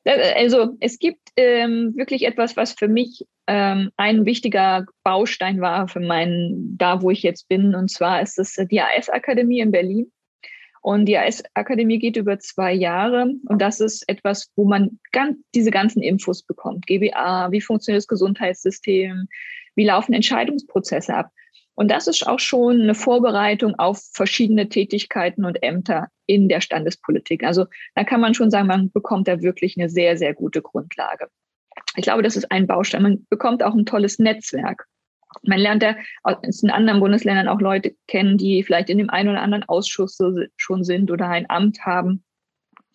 äh, 0.03 0.33
also 0.35 0.77
es 0.79 0.99
gibt 0.99 1.29
ähm, 1.35 1.93
wirklich 1.95 2.23
etwas, 2.23 2.55
was 2.55 2.73
für 2.73 2.87
mich 2.87 3.25
ähm, 3.47 3.91
ein 3.97 4.25
wichtiger 4.25 4.85
Baustein 5.03 5.59
war 5.59 5.87
für 5.87 5.99
meinen, 5.99 6.77
da 6.77 7.01
wo 7.01 7.09
ich 7.09 7.23
jetzt 7.23 7.47
bin. 7.47 7.73
Und 7.73 7.89
zwar 7.89 8.21
ist 8.21 8.37
es 8.37 8.55
die 8.69 8.79
AS-Akademie 8.79 9.59
in 9.59 9.71
Berlin. 9.71 10.11
Und 10.81 11.05
die 11.05 11.17
AS-Akademie 11.17 11.97
geht 11.97 12.15
über 12.15 12.37
zwei 12.37 12.71
Jahre. 12.71 13.33
Und 13.47 13.59
das 13.59 13.79
ist 13.79 14.07
etwas, 14.07 14.51
wo 14.55 14.65
man 14.65 14.99
ganz, 15.11 15.39
diese 15.55 15.71
ganzen 15.71 16.03
Infos 16.03 16.43
bekommt. 16.43 16.85
GBA, 16.85 17.51
wie 17.51 17.61
funktioniert 17.61 18.01
das 18.01 18.07
Gesundheitssystem, 18.07 19.27
wie 19.73 19.85
laufen 19.85 20.13
Entscheidungsprozesse 20.13 21.15
ab. 21.15 21.31
Und 21.75 21.91
das 21.91 22.07
ist 22.07 22.25
auch 22.25 22.39
schon 22.39 22.81
eine 22.81 22.95
Vorbereitung 22.95 23.75
auf 23.75 24.01
verschiedene 24.13 24.69
Tätigkeiten 24.69 25.43
und 25.45 25.61
Ämter 25.61 26.07
in 26.25 26.47
der 26.47 26.61
Standespolitik. 26.61 27.43
Also 27.43 27.65
da 27.95 28.03
kann 28.03 28.21
man 28.21 28.33
schon 28.33 28.49
sagen, 28.49 28.67
man 28.67 28.91
bekommt 28.91 29.27
da 29.27 29.41
wirklich 29.41 29.77
eine 29.77 29.89
sehr, 29.89 30.17
sehr 30.17 30.33
gute 30.33 30.61
Grundlage. 30.61 31.27
Ich 31.97 32.03
glaube, 32.03 32.23
das 32.23 32.37
ist 32.37 32.51
ein 32.51 32.67
Baustein. 32.67 33.03
Man 33.03 33.27
bekommt 33.29 33.61
auch 33.61 33.73
ein 33.73 33.85
tolles 33.85 34.19
Netzwerk. 34.19 34.87
Man 35.43 35.59
lernt 35.59 35.83
ja 35.83 35.97
in 36.41 36.69
anderen 36.69 37.01
Bundesländern 37.01 37.49
auch 37.49 37.59
Leute 37.59 37.93
kennen, 38.07 38.37
die 38.37 38.63
vielleicht 38.63 38.89
in 38.89 38.97
dem 38.97 39.09
einen 39.09 39.29
oder 39.29 39.41
anderen 39.41 39.65
Ausschuss 39.65 40.17
schon 40.55 40.83
sind 40.85 41.11
oder 41.11 41.27
ein 41.27 41.49
Amt 41.49 41.85
haben. 41.85 42.23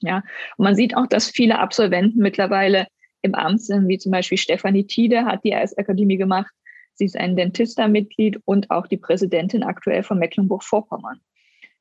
Ja, 0.00 0.22
und 0.56 0.64
man 0.64 0.74
sieht 0.74 0.96
auch, 0.96 1.06
dass 1.06 1.28
viele 1.28 1.58
Absolventen 1.58 2.20
mittlerweile 2.20 2.86
im 3.20 3.34
Amt 3.34 3.60
sind, 3.60 3.86
wie 3.88 3.98
zum 3.98 4.12
Beispiel 4.12 4.38
Stefanie 4.38 4.86
Tiede 4.86 5.26
hat 5.26 5.44
die 5.44 5.54
AS-Akademie 5.54 6.16
gemacht. 6.16 6.50
Sie 7.00 7.06
ist 7.06 7.16
ein 7.16 7.34
Dentista-Mitglied 7.34 8.40
und 8.44 8.70
auch 8.70 8.86
die 8.86 8.98
Präsidentin 8.98 9.62
aktuell 9.62 10.02
von 10.02 10.18
Mecklenburg-Vorpommern. 10.18 11.18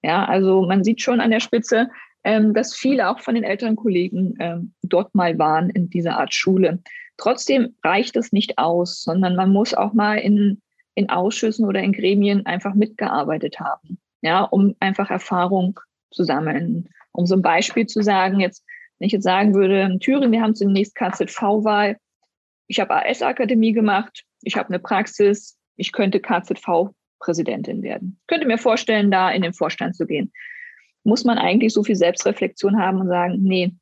Ja, 0.02 0.24
also 0.24 0.66
man 0.66 0.86
sieht 0.86 1.02
schon 1.02 1.20
an 1.20 1.32
der 1.32 1.42
Spitze, 1.42 1.90
ähm, 2.24 2.54
dass 2.54 2.74
viele 2.74 3.10
auch 3.10 3.20
von 3.20 3.36
den 3.36 3.44
älteren 3.44 3.76
Kollegen 3.76 4.36
ähm, 4.40 4.74
dort 4.82 5.14
mal 5.14 5.38
waren 5.38 5.72
in 5.72 5.90
dieser 5.90 6.18
Art 6.18 6.34
Schule. 6.34 6.80
Trotzdem 7.18 7.76
reicht 7.84 8.16
es 8.16 8.32
nicht 8.32 8.58
aus, 8.58 9.04
sondern 9.04 9.36
man 9.36 9.52
muss 9.52 9.74
auch 9.74 9.92
mal 9.92 10.16
in, 10.20 10.62
in 10.96 11.10
Ausschüssen 11.10 11.66
oder 11.66 11.82
in 11.82 11.92
Gremien 11.92 12.46
einfach 12.46 12.74
mitgearbeitet 12.74 13.60
haben, 13.60 14.00
ja, 14.22 14.44
um 14.44 14.78
einfach 14.80 15.10
Erfahrung 15.10 15.82
zu 16.12 16.24
sammeln. 16.24 16.88
Um 17.12 17.26
so 17.26 17.36
ein 17.36 17.42
Beispiel 17.42 17.88
zu 17.88 18.02
sagen, 18.02 18.40
jetzt, 18.40 18.64
wenn 19.00 19.08
ich 19.08 19.12
jetzt 19.12 19.26
sagen 19.26 19.54
würde, 19.54 19.82
in 19.82 20.00
Thüringen, 20.00 20.32
wir 20.32 20.42
haben 20.42 20.56
zunächst 20.56 20.96
KZV-Wahl, 20.96 21.98
ich 22.68 22.80
habe 22.80 22.96
AS-Akademie 22.96 23.74
gemacht, 23.74 24.24
ich 24.42 24.56
habe 24.56 24.70
eine 24.70 24.80
Praxis, 24.80 25.58
ich 25.76 25.92
könnte 25.92 26.20
KZV-Präsidentin 26.20 27.82
werden. 27.82 28.18
Ich 28.22 28.28
könnte 28.28 28.48
mir 28.48 28.58
vorstellen, 28.58 29.12
da 29.12 29.32
in 29.32 29.42
den 29.42 29.54
Vorstand 29.54 29.96
zu 29.96 30.06
gehen 30.06 30.32
muss 31.04 31.24
man 31.24 31.38
eigentlich 31.38 31.74
so 31.74 31.84
viel 31.84 31.96
Selbstreflexion 31.96 32.80
haben 32.80 33.00
und 33.00 33.08
sagen, 33.08 33.40
nee, 33.42 33.74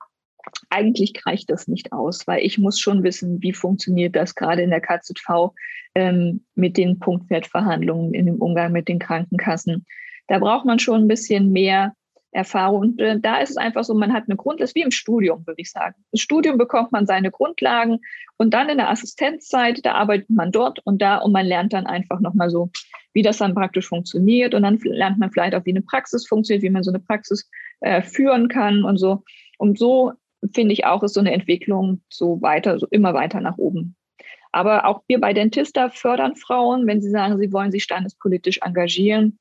eigentlich 0.70 1.14
reicht 1.26 1.50
das 1.50 1.68
nicht 1.68 1.92
aus, 1.92 2.26
weil 2.26 2.42
ich 2.42 2.58
muss 2.58 2.80
schon 2.80 3.04
wissen, 3.04 3.42
wie 3.42 3.54
funktioniert 3.54 4.16
das 4.16 4.34
gerade 4.36 4.62
in 4.62 4.70
der 4.70 4.82
KZV 4.82 5.52
ähm, 5.96 6.46
mit 6.56 6.78
den 6.78 7.00
Punktwertverhandlungen, 7.00 8.14
in 8.14 8.28
dem 8.28 8.42
Umgang 8.42 8.72
mit 8.72 8.88
den 8.88 9.00
Krankenkassen. 9.00 9.86
Da 10.28 10.40
braucht 10.40 10.66
man 10.66 10.80
schon 10.80 11.02
ein 11.02 11.08
bisschen 11.08 11.52
mehr 11.52 11.94
Erfahrung. 12.38 12.82
Und 12.82 13.02
äh, 13.02 13.20
da 13.20 13.40
ist 13.40 13.50
es 13.50 13.58
einfach 13.58 13.84
so, 13.84 13.94
man 13.94 14.14
hat 14.14 14.26
eine 14.28 14.38
Grund, 14.38 14.62
das 14.62 14.70
ist 14.70 14.76
wie 14.76 14.84
im 14.84 14.92
Studium, 14.92 15.46
würde 15.46 15.62
ich 15.62 15.72
sagen. 15.72 15.96
Im 16.12 16.20
Studium 16.20 16.58
bekommt 16.58 16.92
man 16.92 17.06
seine 17.06 17.32
Grundlagen 17.32 18.00
und 18.38 18.54
dann 18.54 18.70
in 18.70 18.78
der 18.78 18.90
Assistenzzeit, 18.90 19.86
da 19.86 19.94
arbeitet 19.94 20.30
man 20.30 20.52
dort 20.52 20.80
und 20.86 21.02
da 21.02 21.18
und 21.18 21.32
man 21.32 21.46
lernt 21.46 21.74
dann 21.74 21.88
einfach 21.88 22.20
nochmal 22.20 22.50
so, 22.50 22.70
wie 23.14 23.24
das 23.24 23.38
dann 23.38 23.56
praktisch 23.56 23.88
funktioniert 23.88 24.54
und 24.54 24.64
dann 24.64 24.80
lernt 24.84 25.18
man 25.18 25.32
vielleicht 25.32 25.56
auch, 25.56 25.66
wie 25.66 25.72
eine 25.72 25.82
Praxis 25.82 26.28
funktioniert, 26.28 26.64
wie 26.64 26.70
man 26.70 26.84
so 26.84 26.92
eine 26.92 27.00
Praxis 27.00 27.50
äh, 27.82 28.02
führen 28.02 28.48
kann 28.48 28.84
und 28.84 28.98
so. 28.98 29.24
Und 29.58 29.80
so 29.80 30.14
finde 30.54 30.74
ich 30.74 30.86
auch, 30.86 31.02
ist 31.02 31.16
so 31.16 31.20
eine 31.20 31.34
Entwicklung 31.34 32.02
so 32.10 32.42
weiter, 32.42 32.78
so 32.78 32.88
immer 32.92 33.14
weiter 33.14 33.42
nach 33.42 33.58
oben. 33.58 33.96
Aber 34.52 34.86
auch 34.86 35.02
wir 35.08 35.20
bei 35.20 35.34
Dentista 35.34 35.90
fördern 35.90 36.36
Frauen, 36.36 36.88
wenn 36.88 37.02
sie 37.02 37.10
sagen, 37.10 37.40
sie 37.40 37.52
wollen 37.52 37.72
sich 37.72 37.84
standespolitisch 37.84 38.60
engagieren, 38.62 39.40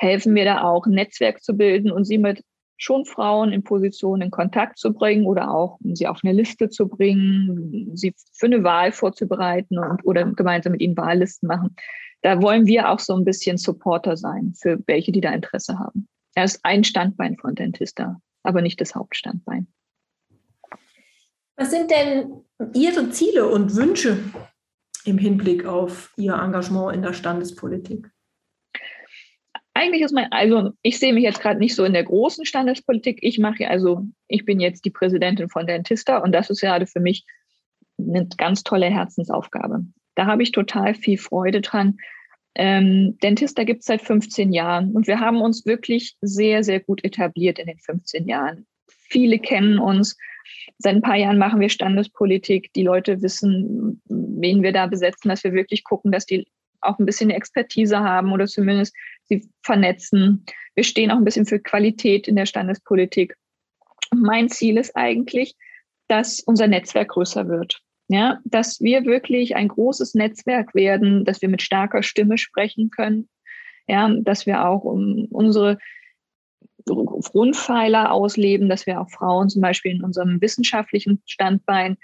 helfen 0.00 0.34
wir 0.34 0.46
da 0.46 0.62
auch, 0.62 0.86
ein 0.86 0.94
Netzwerk 0.94 1.42
zu 1.42 1.54
bilden 1.54 1.92
und 1.92 2.04
sie 2.04 2.16
mit 2.16 2.42
schon 2.78 3.04
Frauen 3.04 3.52
in 3.52 3.62
Positionen 3.62 4.22
in 4.22 4.30
Kontakt 4.30 4.78
zu 4.78 4.94
bringen 4.94 5.26
oder 5.26 5.50
auch 5.50 5.78
um 5.84 5.94
sie 5.94 6.06
auf 6.06 6.20
eine 6.22 6.32
Liste 6.32 6.70
zu 6.70 6.88
bringen, 6.88 7.90
sie 7.94 8.14
für 8.32 8.46
eine 8.46 8.64
Wahl 8.64 8.92
vorzubereiten 8.92 9.78
und 9.78 10.04
oder 10.06 10.24
gemeinsam 10.24 10.72
mit 10.72 10.80
ihnen 10.80 10.96
Wahllisten 10.96 11.46
machen. 11.46 11.76
Da 12.22 12.40
wollen 12.40 12.64
wir 12.64 12.88
auch 12.88 12.98
so 12.98 13.14
ein 13.14 13.26
bisschen 13.26 13.58
Supporter 13.58 14.16
sein 14.16 14.54
für 14.58 14.78
welche, 14.86 15.12
die 15.12 15.20
da 15.20 15.32
Interesse 15.32 15.78
haben. 15.78 16.08
Er 16.34 16.44
ist 16.44 16.60
ein 16.62 16.82
Standbein 16.82 17.36
von 17.36 17.54
Dentista, 17.54 18.18
aber 18.42 18.62
nicht 18.62 18.80
das 18.80 18.94
Hauptstandbein. 18.94 19.66
Was 21.56 21.70
sind 21.70 21.90
denn 21.90 22.44
Ihre 22.72 23.10
Ziele 23.10 23.46
und 23.46 23.76
Wünsche 23.76 24.16
im 25.04 25.18
Hinblick 25.18 25.66
auf 25.66 26.14
Ihr 26.16 26.32
Engagement 26.32 26.94
in 26.94 27.02
der 27.02 27.12
Standespolitik? 27.12 28.10
Eigentlich 29.80 30.02
ist 30.02 30.12
mein, 30.12 30.30
also 30.30 30.72
ich 30.82 30.98
sehe 30.98 31.14
mich 31.14 31.24
jetzt 31.24 31.40
gerade 31.40 31.58
nicht 31.58 31.74
so 31.74 31.84
in 31.84 31.94
der 31.94 32.04
großen 32.04 32.44
Standespolitik. 32.44 33.20
Ich 33.22 33.38
mache 33.38 33.66
also, 33.66 34.02
ich 34.28 34.44
bin 34.44 34.60
jetzt 34.60 34.84
die 34.84 34.90
Präsidentin 34.90 35.48
von 35.48 35.66
Dentista 35.66 36.18
und 36.18 36.32
das 36.32 36.50
ist 36.50 36.60
gerade 36.60 36.86
für 36.86 37.00
mich 37.00 37.24
eine 37.98 38.28
ganz 38.36 38.62
tolle 38.62 38.90
Herzensaufgabe. 38.90 39.86
Da 40.16 40.26
habe 40.26 40.42
ich 40.42 40.52
total 40.52 40.92
viel 40.92 41.16
Freude 41.16 41.62
dran. 41.62 41.96
Ähm, 42.54 43.16
Dentista 43.22 43.64
gibt 43.64 43.80
es 43.80 43.86
seit 43.86 44.02
15 44.02 44.52
Jahren 44.52 44.92
und 44.92 45.06
wir 45.06 45.18
haben 45.18 45.40
uns 45.40 45.64
wirklich 45.64 46.14
sehr, 46.20 46.62
sehr 46.62 46.80
gut 46.80 47.02
etabliert 47.02 47.58
in 47.58 47.68
den 47.68 47.78
15 47.78 48.28
Jahren. 48.28 48.66
Viele 48.86 49.38
kennen 49.38 49.78
uns. 49.78 50.18
Seit 50.76 50.96
ein 50.96 51.02
paar 51.02 51.16
Jahren 51.16 51.38
machen 51.38 51.58
wir 51.58 51.70
Standespolitik. 51.70 52.70
Die 52.74 52.82
Leute 52.82 53.22
wissen, 53.22 54.02
wen 54.04 54.62
wir 54.62 54.72
da 54.72 54.88
besetzen, 54.88 55.30
dass 55.30 55.42
wir 55.42 55.54
wirklich 55.54 55.84
gucken, 55.84 56.12
dass 56.12 56.26
die 56.26 56.46
auch 56.82 56.98
ein 56.98 57.06
bisschen 57.06 57.30
Expertise 57.30 58.00
haben 58.00 58.30
oder 58.32 58.46
zumindest 58.46 58.94
sie 59.30 59.48
vernetzen. 59.62 60.44
Wir 60.74 60.84
stehen 60.84 61.10
auch 61.10 61.16
ein 61.16 61.24
bisschen 61.24 61.46
für 61.46 61.60
Qualität 61.60 62.28
in 62.28 62.36
der 62.36 62.46
Standespolitik. 62.46 63.34
mein 64.12 64.48
Ziel 64.48 64.76
ist 64.76 64.96
eigentlich, 64.96 65.54
dass 66.08 66.40
unser 66.40 66.66
Netzwerk 66.66 67.08
größer 67.08 67.48
wird. 67.48 67.80
Ja, 68.08 68.40
dass 68.44 68.80
wir 68.80 69.04
wirklich 69.04 69.54
ein 69.54 69.68
großes 69.68 70.14
Netzwerk 70.14 70.74
werden, 70.74 71.24
dass 71.24 71.42
wir 71.42 71.48
mit 71.48 71.62
starker 71.62 72.02
Stimme 72.02 72.38
sprechen 72.38 72.90
können. 72.90 73.28
Ja, 73.86 74.12
dass 74.22 74.46
wir 74.46 74.66
auch 74.66 74.82
um 74.82 75.26
unsere 75.30 75.78
Grundpfeiler 76.86 78.10
ausleben, 78.10 78.68
dass 78.68 78.86
wir 78.86 79.00
auch 79.00 79.10
Frauen 79.10 79.48
zum 79.48 79.62
Beispiel 79.62 79.92
in 79.92 80.02
unserem 80.02 80.40
wissenschaftlichen 80.40 81.22
Standbein 81.24 81.96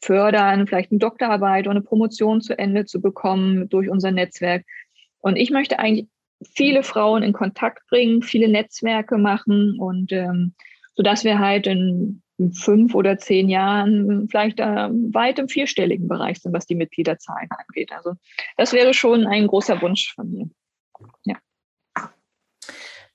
fördern, 0.00 0.68
vielleicht 0.68 0.92
eine 0.92 0.98
Doktorarbeit 0.98 1.66
oder 1.66 1.72
eine 1.72 1.82
Promotion 1.82 2.40
zu 2.40 2.56
Ende 2.56 2.84
zu 2.84 3.00
bekommen 3.00 3.68
durch 3.68 3.90
unser 3.90 4.12
Netzwerk. 4.12 4.64
Und 5.18 5.36
ich 5.36 5.50
möchte 5.50 5.80
eigentlich 5.80 6.08
viele 6.54 6.82
Frauen 6.82 7.22
in 7.22 7.32
Kontakt 7.32 7.86
bringen, 7.88 8.22
viele 8.22 8.48
Netzwerke 8.48 9.18
machen 9.18 9.78
und 9.78 10.12
ähm, 10.12 10.54
sodass 10.94 11.24
wir 11.24 11.38
halt 11.38 11.66
in 11.66 12.22
fünf 12.52 12.94
oder 12.94 13.18
zehn 13.18 13.48
Jahren 13.48 14.28
vielleicht 14.30 14.60
äh, 14.60 14.88
weit 14.90 15.38
im 15.38 15.48
vierstelligen 15.48 16.08
Bereich 16.08 16.40
sind, 16.40 16.54
was 16.54 16.66
die 16.66 16.74
Mitgliederzahlen 16.74 17.48
angeht. 17.50 17.92
Also 17.92 18.14
das 18.56 18.72
wäre 18.72 18.94
schon 18.94 19.26
ein 19.26 19.46
großer 19.46 19.80
Wunsch 19.82 20.14
von 20.14 20.30
mir. 20.30 20.48
Ja. 21.24 21.36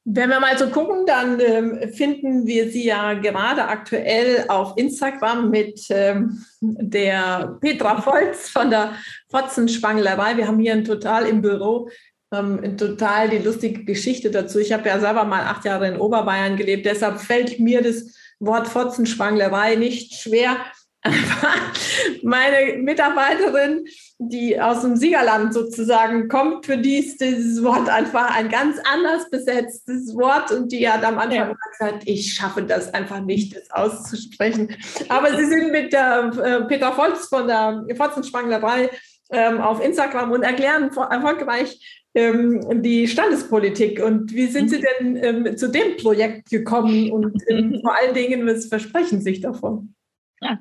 Wenn 0.08 0.30
wir 0.30 0.40
mal 0.40 0.56
so 0.56 0.70
gucken, 0.70 1.08
dann 1.08 1.40
ähm, 1.40 1.92
finden 1.92 2.46
wir 2.46 2.70
sie 2.70 2.86
ja 2.86 3.16
gerade 3.16 3.66
aktuell 3.66 4.46
auf 4.50 4.78
Instagram 4.78 5.50
mit 5.50 5.88
ähm, 5.90 6.46
der 6.62 7.58
Petra 7.60 8.06
Volz 8.06 8.50
von 8.50 8.70
der 8.70 8.94
Fotzenspanglerei. 9.32 10.38
Wir 10.38 10.48
haben 10.48 10.60
hier 10.60 10.74
ein 10.74 10.84
total 10.84 11.26
im 11.26 11.42
Büro 11.42 11.90
ähm, 12.38 12.78
total 12.78 13.30
die 13.30 13.38
lustige 13.38 13.84
Geschichte 13.86 14.32
dazu. 14.32 14.60
Ich 14.60 14.74
habe 14.74 14.88
ja 14.88 15.00
selber 15.00 15.24
mal 15.24 15.43
acht 15.43 15.65
Jahre 15.65 15.88
in 15.88 15.98
Oberbayern 15.98 16.58
gelebt, 16.58 16.86
deshalb 16.86 17.19
fällt 17.19 17.60
mir 17.60 17.82
das 17.82 18.15
Wort 18.39 18.67
Fotzenspanglerei 18.67 19.76
nicht 19.76 20.13
schwer. 20.15 20.58
meine 22.24 22.78
Mitarbeiterin, 22.78 23.86
die 24.17 24.60
aus 24.60 24.82
dem 24.82 24.95
Siegerland 24.95 25.54
sozusagen 25.54 26.28
kommt, 26.28 26.65
für 26.65 26.78
die 26.78 26.98
ist 26.98 27.21
dieses 27.21 27.63
Wort 27.63 27.89
einfach 27.89 28.36
ein 28.36 28.50
ganz 28.50 28.78
anders 28.91 29.30
besetztes 29.30 30.15
Wort 30.15 30.52
und 30.52 30.71
die 30.71 30.89
hat 30.89 31.04
am 31.04 31.19
Anfang 31.19 31.50
ja. 31.50 31.56
gesagt, 31.71 32.04
ich 32.06 32.34
schaffe 32.34 32.63
das 32.63 32.93
einfach 32.93 33.21
nicht, 33.21 33.56
das 33.56 33.69
auszusprechen. 33.71 34.76
Aber 35.10 35.36
sie 35.36 35.45
sind 35.45 35.71
mit 35.71 35.93
der 35.93 36.32
äh, 36.43 36.62
Peter 36.65 36.95
Volz 36.98 37.28
von 37.28 37.48
der 37.48 37.86
Fotzenspanglerei 37.95 38.89
ähm, 39.32 39.60
auf 39.60 39.84
Instagram 39.84 40.32
und 40.32 40.43
erklären 40.43 40.89
erfolgreich 40.95 42.04
ähm, 42.15 42.82
die 42.82 43.08
Standespolitik. 43.08 44.01
Und 44.04 44.34
wie 44.34 44.47
sind 44.47 44.69
Sie 44.69 44.82
denn 44.82 45.17
ähm, 45.17 45.58
zu 45.58 45.69
dem 45.69 45.97
Projekt 45.97 46.49
gekommen 46.49 47.12
und 47.12 47.43
ähm, 47.49 47.80
vor 47.82 47.95
allen 47.95 48.13
Dingen, 48.13 48.47
was 48.47 48.67
versprechen 48.67 49.19
Sie 49.19 49.32
sich 49.32 49.41
davon? 49.41 49.93
Ja. 50.41 50.60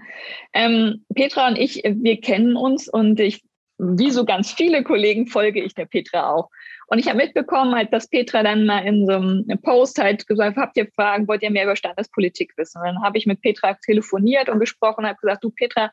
Ähm, 0.53 1.05
Petra 1.15 1.49
und 1.49 1.57
ich, 1.57 1.83
wir 1.85 2.21
kennen 2.21 2.57
uns 2.57 2.89
und 2.89 3.21
ich, 3.21 3.43
wie 3.79 4.11
so 4.11 4.25
ganz 4.25 4.53
viele 4.53 4.83
Kollegen, 4.83 5.27
folge 5.27 5.63
ich 5.63 5.75
der 5.75 5.87
Petra 5.87 6.33
auch. 6.33 6.51
Und 6.87 6.99
ich 6.99 7.09
habe 7.09 7.17
mitbekommen, 7.17 7.75
halt, 7.75 7.93
dass 7.93 8.09
Petra 8.09 8.43
dann 8.43 8.67
mal 8.67 8.81
in 8.81 9.07
so 9.07 9.15
einem 9.15 9.61
Post 9.63 9.99
halt 9.99 10.27
gesagt, 10.27 10.57
habt 10.57 10.77
ihr 10.77 10.87
Fragen, 10.95 11.27
wollt 11.27 11.43
ihr 11.43 11.51
mehr 11.51 11.65
über 11.65 11.77
Standespolitik 11.77 12.53
wissen? 12.57 12.79
Und 12.79 12.87
dann 12.87 13.03
habe 13.03 13.19
ich 13.19 13.27
mit 13.27 13.41
Petra 13.41 13.75
telefoniert 13.85 14.49
und 14.49 14.61
gesprochen 14.61 15.01
und 15.01 15.07
habe 15.07 15.19
gesagt, 15.21 15.43
du 15.43 15.51
Petra, 15.51 15.91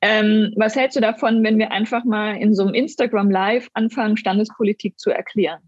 ähm, 0.00 0.52
was 0.56 0.76
hältst 0.76 0.96
du 0.96 1.00
davon, 1.00 1.42
wenn 1.42 1.58
wir 1.58 1.72
einfach 1.72 2.04
mal 2.04 2.36
in 2.36 2.54
so 2.54 2.64
einem 2.64 2.74
Instagram 2.74 3.30
Live 3.30 3.68
anfangen, 3.74 4.16
Standespolitik 4.16 4.98
zu 4.98 5.10
erklären? 5.10 5.60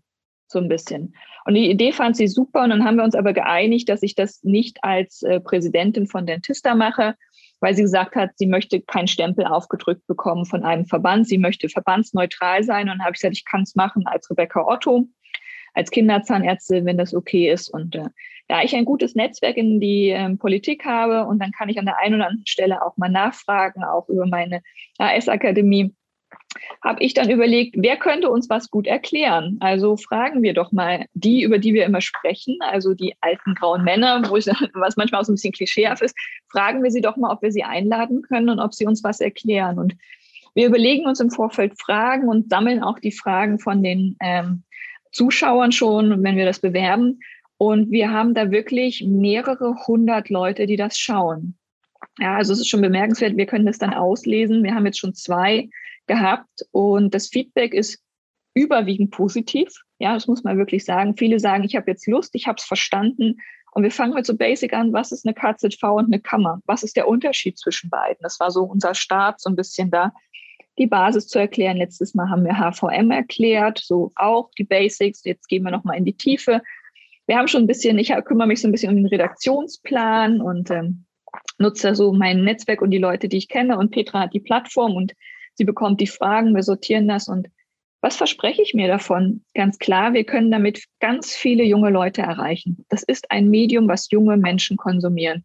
So 0.47 0.59
ein 0.59 0.69
bisschen. 0.69 1.15
Und 1.45 1.55
die 1.55 1.71
Idee 1.71 1.93
fand 1.93 2.17
sie 2.17 2.27
super 2.27 2.65
und 2.65 2.71
dann 2.71 2.85
haben 2.85 2.97
wir 2.97 3.05
uns 3.05 3.15
aber 3.15 3.33
geeinigt, 3.33 3.89
dass 3.89 4.03
ich 4.03 4.15
das 4.15 4.43
nicht 4.43 4.79
als 4.83 5.23
äh, 5.23 5.41
Präsidentin 5.41 6.07
von 6.07 6.27
Dentista 6.27 6.75
mache, 6.75 7.15
weil 7.61 7.75
sie 7.75 7.83
gesagt 7.83 8.17
hat, 8.17 8.31
sie 8.37 8.47
möchte 8.47 8.81
keinen 8.81 9.07
Stempel 9.07 9.47
aufgedrückt 9.47 10.07
bekommen 10.07 10.47
von 10.47 10.65
einem 10.65 10.87
Verband. 10.87 11.29
Sie 11.29 11.39
möchte 11.39 11.69
verbandsneutral 11.69 12.65
sein. 12.65 12.89
Und 12.89 12.99
dann 12.99 13.03
habe 13.03 13.13
ich 13.13 13.21
gesagt, 13.21 13.37
ich 13.37 13.45
kann 13.45 13.63
es 13.63 13.75
machen 13.75 14.07
als 14.07 14.31
Rebecca 14.31 14.65
Otto, 14.67 15.07
als 15.75 15.91
Kinderzahnärztin, 15.91 16.85
wenn 16.87 16.99
das 16.99 17.15
okay 17.15 17.51
ist. 17.51 17.69
Und 17.69 17.95
äh, 17.95 18.09
da 18.49 18.63
ich 18.63 18.75
ein 18.75 18.85
gutes 18.85 19.15
Netzwerk 19.15 19.57
in 19.57 19.81
die 19.81 20.09
ähm, 20.09 20.39
Politik 20.39 20.85
habe 20.85 21.27
und 21.27 21.39
dann 21.41 21.53
kann 21.53 21.69
ich 21.69 21.79
an 21.79 21.87
der 21.87 21.99
einen 21.99 22.17
oder 22.17 22.27
anderen 22.27 22.47
Stelle 22.47 22.83
auch 22.83 22.97
mal 22.97 23.09
nachfragen, 23.09 23.85
auch 23.85 24.09
über 24.09 24.27
meine 24.27 24.63
AS-Akademie, 24.99 25.95
habe 26.83 27.03
ich 27.03 27.15
dann 27.15 27.31
überlegt, 27.31 27.77
wer 27.79 27.97
könnte 27.97 28.31
uns 28.31 28.49
was 28.51 28.71
gut 28.71 28.87
erklären? 28.87 29.59
Also 29.61 29.97
fragen 29.97 30.43
wir 30.43 30.55
doch 30.55 30.73
mal 30.73 31.07
die, 31.15 31.43
über 31.43 31.59
die 31.59 31.75
wir 31.75 31.85
immer 31.85 32.01
sprechen, 32.01 32.59
also 32.61 32.95
die 32.95 33.15
alten 33.21 33.55
grauen 33.55 33.85
Männer, 33.85 34.23
ich, 34.37 34.47
was 34.75 34.97
manchmal 34.97 35.21
auch 35.21 35.25
so 35.25 35.33
ein 35.33 35.37
bisschen 35.37 35.53
klischeehaft 35.53 36.03
ist, 36.03 36.17
fragen 36.51 36.83
wir 36.83 36.91
sie 36.91 37.01
doch 37.01 37.17
mal, 37.17 37.33
ob 37.33 37.43
wir 37.43 37.53
sie 37.53 37.65
einladen 37.65 38.23
können 38.23 38.49
und 38.49 38.59
ob 38.59 38.75
sie 38.75 38.87
uns 38.87 39.05
was 39.05 39.21
erklären. 39.21 39.79
Und 39.79 39.95
wir 40.55 40.67
überlegen 40.67 41.07
uns 41.07 41.21
im 41.21 41.31
Vorfeld 41.31 41.81
Fragen 41.81 42.29
und 42.29 42.51
sammeln 42.51 42.83
auch 42.83 42.99
die 42.99 43.13
Fragen 43.13 43.59
von 43.59 43.83
den 43.83 44.17
ähm, 44.21 44.65
Zuschauern 45.13 45.73
schon, 45.73 46.23
wenn 46.23 46.37
wir 46.37 46.45
das 46.45 46.61
bewerben 46.61 47.21
und 47.57 47.91
wir 47.91 48.11
haben 48.11 48.35
da 48.35 48.51
wirklich 48.51 49.05
mehrere 49.07 49.87
hundert 49.87 50.31
Leute, 50.31 50.67
die 50.67 50.77
das 50.77 50.97
schauen. 50.97 51.59
Ja, 52.19 52.37
also 52.37 52.53
es 52.53 52.61
ist 52.61 52.69
schon 52.69 52.81
bemerkenswert. 52.81 53.37
Wir 53.37 53.47
können 53.47 53.67
das 53.67 53.79
dann 53.79 53.95
auslesen. 53.95 54.63
Wir 54.63 54.75
haben 54.75 54.87
jetzt 54.87 54.99
schon 54.99 55.15
zwei 55.15 55.69
gehabt 56.07 56.67
und 56.71 57.15
das 57.15 57.29
Feedback 57.29 57.75
ist 57.75 58.03
überwiegend 58.55 59.11
positiv. 59.11 59.69
Ja, 59.99 60.15
das 60.15 60.27
muss 60.27 60.43
man 60.43 60.59
wirklich 60.59 60.85
sagen. 60.85 61.17
Viele 61.17 61.39
sagen, 61.39 61.65
ich 61.65 61.77
habe 61.77 61.91
jetzt 61.91 62.07
Lust, 62.07 62.35
ich 62.35 62.47
habe 62.47 62.57
es 62.59 62.65
verstanden. 62.65 63.37
Und 63.73 63.85
wir 63.85 63.91
fangen 63.91 64.15
mit 64.15 64.27
so 64.27 64.37
basic 64.37 64.73
an, 64.73 64.93
was 64.93 65.13
ist 65.13 65.25
eine 65.25 65.35
KZV 65.35 65.83
und 65.85 66.07
eine 66.07 66.21
Kammer? 66.21 66.61
Was 66.67 66.83
ist 66.83 66.97
der 66.97 67.07
Unterschied 67.07 67.59
zwischen 67.59 67.89
beiden? 67.89 68.19
Das 68.23 68.41
war 68.41 68.51
so 68.51 68.65
unser 68.65 68.95
Start, 68.95 69.41
so 69.41 69.49
ein 69.49 69.57
bisschen 69.57 69.91
da 69.91 70.13
die 70.81 70.89
Basis 70.89 71.29
zu 71.29 71.39
erklären. 71.39 71.77
Letztes 71.77 72.15
Mal 72.15 72.29
haben 72.29 72.45
wir 72.45 72.55
HVM 72.55 73.13
erklärt, 73.13 73.79
so 73.79 74.11
auch 74.17 74.51
die 74.59 74.65
Basics. 74.65 75.23
Jetzt 75.25 75.49
gehen 75.49 75.63
wir 75.63 75.71
nochmal 75.71 75.99
in 75.99 76.05
die 76.05 76.17
Tiefe 76.17 76.63
wir 77.31 77.39
haben 77.39 77.47
schon 77.47 77.63
ein 77.63 77.69
bisschen, 77.69 77.97
ich 77.97 78.13
kümmere 78.25 78.49
mich 78.49 78.61
so 78.61 78.67
ein 78.67 78.73
bisschen 78.73 78.91
um 78.91 78.97
den 78.97 79.07
Redaktionsplan 79.07 80.41
und 80.41 80.69
ähm, 80.73 81.05
nutze 81.59 81.95
so 81.95 82.13
mein 82.13 82.43
Netzwerk 82.43 82.83
und 82.83 82.91
die 82.91 82.99
Leute, 82.99 83.29
die 83.29 83.37
ich 83.37 83.49
kenne. 83.49 83.79
Und 83.79 83.93
Petra 83.93 84.23
hat 84.23 84.35
die 84.35 84.41
Plattform 84.41 84.97
und 84.97 85.13
sie 85.55 85.63
bekommt 85.63 86.01
die 86.01 86.09
Fragen, 86.09 86.57
wir 86.57 86.65
sortieren 86.65 87.07
das. 87.07 87.29
Und 87.29 87.47
was 88.01 88.17
verspreche 88.17 88.63
ich 88.63 88.75
mir 88.75 88.89
davon? 88.89 89.45
Ganz 89.55 89.79
klar, 89.79 90.13
wir 90.13 90.25
können 90.25 90.51
damit 90.51 90.83
ganz 90.99 91.33
viele 91.33 91.63
junge 91.63 91.91
Leute 91.91 92.23
erreichen. 92.23 92.85
Das 92.89 93.05
ist 93.05 93.31
ein 93.31 93.49
Medium, 93.49 93.87
was 93.87 94.11
junge 94.11 94.37
Menschen 94.37 94.77
konsumieren. 94.77 95.45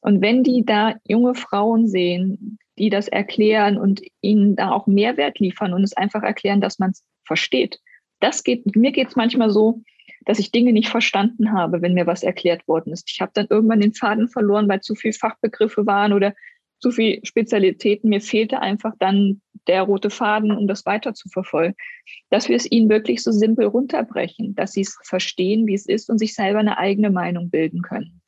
Und 0.00 0.22
wenn 0.22 0.42
die 0.42 0.64
da 0.64 0.94
junge 1.04 1.34
Frauen 1.34 1.88
sehen, 1.88 2.58
die 2.78 2.90
das 2.90 3.08
erklären 3.08 3.76
und 3.76 4.00
ihnen 4.20 4.56
da 4.56 4.70
auch 4.70 4.86
Mehrwert 4.86 5.38
liefern 5.38 5.72
und 5.72 5.82
es 5.82 5.96
einfach 5.96 6.22
erklären, 6.22 6.60
dass 6.60 6.78
man 6.78 6.90
es 6.90 7.04
versteht. 7.24 7.80
Das 8.20 8.44
geht, 8.44 8.76
mir 8.76 8.92
geht 8.92 9.08
es 9.08 9.16
manchmal 9.16 9.50
so, 9.50 9.82
dass 10.24 10.38
ich 10.38 10.50
Dinge 10.50 10.72
nicht 10.72 10.88
verstanden 10.88 11.52
habe, 11.52 11.82
wenn 11.82 11.94
mir 11.94 12.06
was 12.06 12.22
erklärt 12.22 12.66
worden 12.66 12.92
ist. 12.92 13.10
Ich 13.10 13.20
habe 13.20 13.32
dann 13.34 13.46
irgendwann 13.48 13.80
den 13.80 13.94
Faden 13.94 14.28
verloren, 14.28 14.68
weil 14.68 14.80
zu 14.80 14.94
viel 14.94 15.12
Fachbegriffe 15.12 15.86
waren 15.86 16.12
oder 16.12 16.34
zu 16.80 16.90
viel 16.90 17.20
Spezialitäten. 17.24 18.08
Mir 18.08 18.20
fehlte 18.20 18.60
einfach 18.60 18.94
dann 18.98 19.40
der 19.66 19.82
rote 19.82 20.10
Faden, 20.10 20.50
um 20.50 20.66
das 20.66 20.86
weiter 20.86 21.14
zu 21.14 21.28
verfolgen, 21.28 21.74
dass 22.30 22.48
wir 22.48 22.56
es 22.56 22.70
ihnen 22.70 22.88
wirklich 22.88 23.22
so 23.22 23.32
simpel 23.32 23.66
runterbrechen, 23.66 24.54
dass 24.54 24.72
sie 24.72 24.82
es 24.82 24.98
verstehen, 25.02 25.66
wie 25.66 25.74
es 25.74 25.86
ist 25.86 26.08
und 26.08 26.18
sich 26.18 26.34
selber 26.34 26.58
eine 26.58 26.78
eigene 26.78 27.10
Meinung 27.10 27.50
bilden 27.50 27.82
können. 27.82 28.20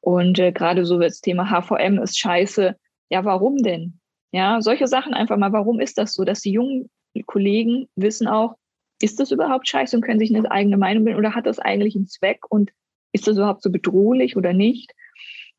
Und 0.00 0.38
äh, 0.38 0.52
gerade 0.52 0.84
so 0.84 0.98
das 0.98 1.20
Thema 1.20 1.50
HVM 1.50 1.98
ist 1.98 2.18
scheiße. 2.18 2.76
Ja, 3.08 3.24
warum 3.24 3.58
denn? 3.58 4.00
Ja, 4.32 4.60
solche 4.60 4.86
Sachen 4.86 5.14
einfach 5.14 5.36
mal, 5.36 5.52
warum 5.52 5.80
ist 5.80 5.98
das 5.98 6.14
so, 6.14 6.24
dass 6.24 6.40
die 6.40 6.52
jungen 6.52 6.90
Kollegen 7.26 7.88
wissen 7.96 8.26
auch, 8.26 8.56
ist 9.00 9.20
das 9.20 9.30
überhaupt 9.30 9.68
scheiße 9.68 9.96
und 9.96 10.02
können 10.02 10.18
sich 10.18 10.34
eine 10.34 10.50
eigene 10.50 10.76
Meinung 10.76 11.04
bilden 11.04 11.18
oder 11.18 11.34
hat 11.34 11.46
das 11.46 11.58
eigentlich 11.58 11.96
einen 11.96 12.06
Zweck 12.06 12.40
und 12.50 12.72
ist 13.12 13.26
das 13.26 13.36
überhaupt 13.36 13.62
so 13.62 13.70
bedrohlich 13.70 14.36
oder 14.36 14.52
nicht? 14.52 14.92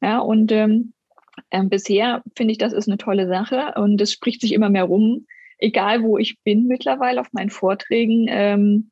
Ja, 0.01 0.19
und 0.19 0.51
ähm, 0.51 0.93
äh, 1.49 1.63
bisher 1.63 2.23
finde 2.35 2.51
ich, 2.51 2.57
das 2.57 2.73
ist 2.73 2.87
eine 2.87 2.97
tolle 2.97 3.27
Sache 3.27 3.73
und 3.77 3.99
es 4.01 4.11
spricht 4.11 4.41
sich 4.41 4.53
immer 4.53 4.69
mehr 4.69 4.83
rum, 4.83 5.25
egal 5.57 6.03
wo 6.03 6.17
ich 6.17 6.39
bin 6.43 6.67
mittlerweile 6.67 7.21
auf 7.21 7.31
meinen 7.33 7.49
Vorträgen. 7.49 8.27
Ähm, 8.29 8.91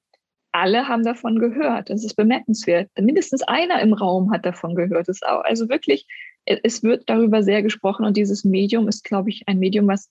alle 0.51 0.87
haben 0.87 1.03
davon 1.03 1.37
gehört. 1.37 1.89
Das 1.89 2.03
ist 2.05 2.15
bemerkenswert. 2.15 2.89
Mindestens 2.97 3.43
einer 3.43 3.81
im 3.81 3.93
Raum 3.93 4.31
hat 4.31 4.45
davon 4.45 4.73
gehört. 4.73 5.09
Das 5.09 5.21
auch, 5.21 5.43
also 5.43 5.67
wirklich, 5.67 6.07
es 6.45 6.83
wird 6.83 7.09
darüber 7.09 7.43
sehr 7.43 7.63
gesprochen 7.63 8.05
und 8.05 8.17
dieses 8.17 8.43
Medium 8.43 8.87
ist, 8.87 9.03
glaube 9.03 9.29
ich, 9.29 9.47
ein 9.47 9.59
Medium, 9.59 9.87
was 9.87 10.09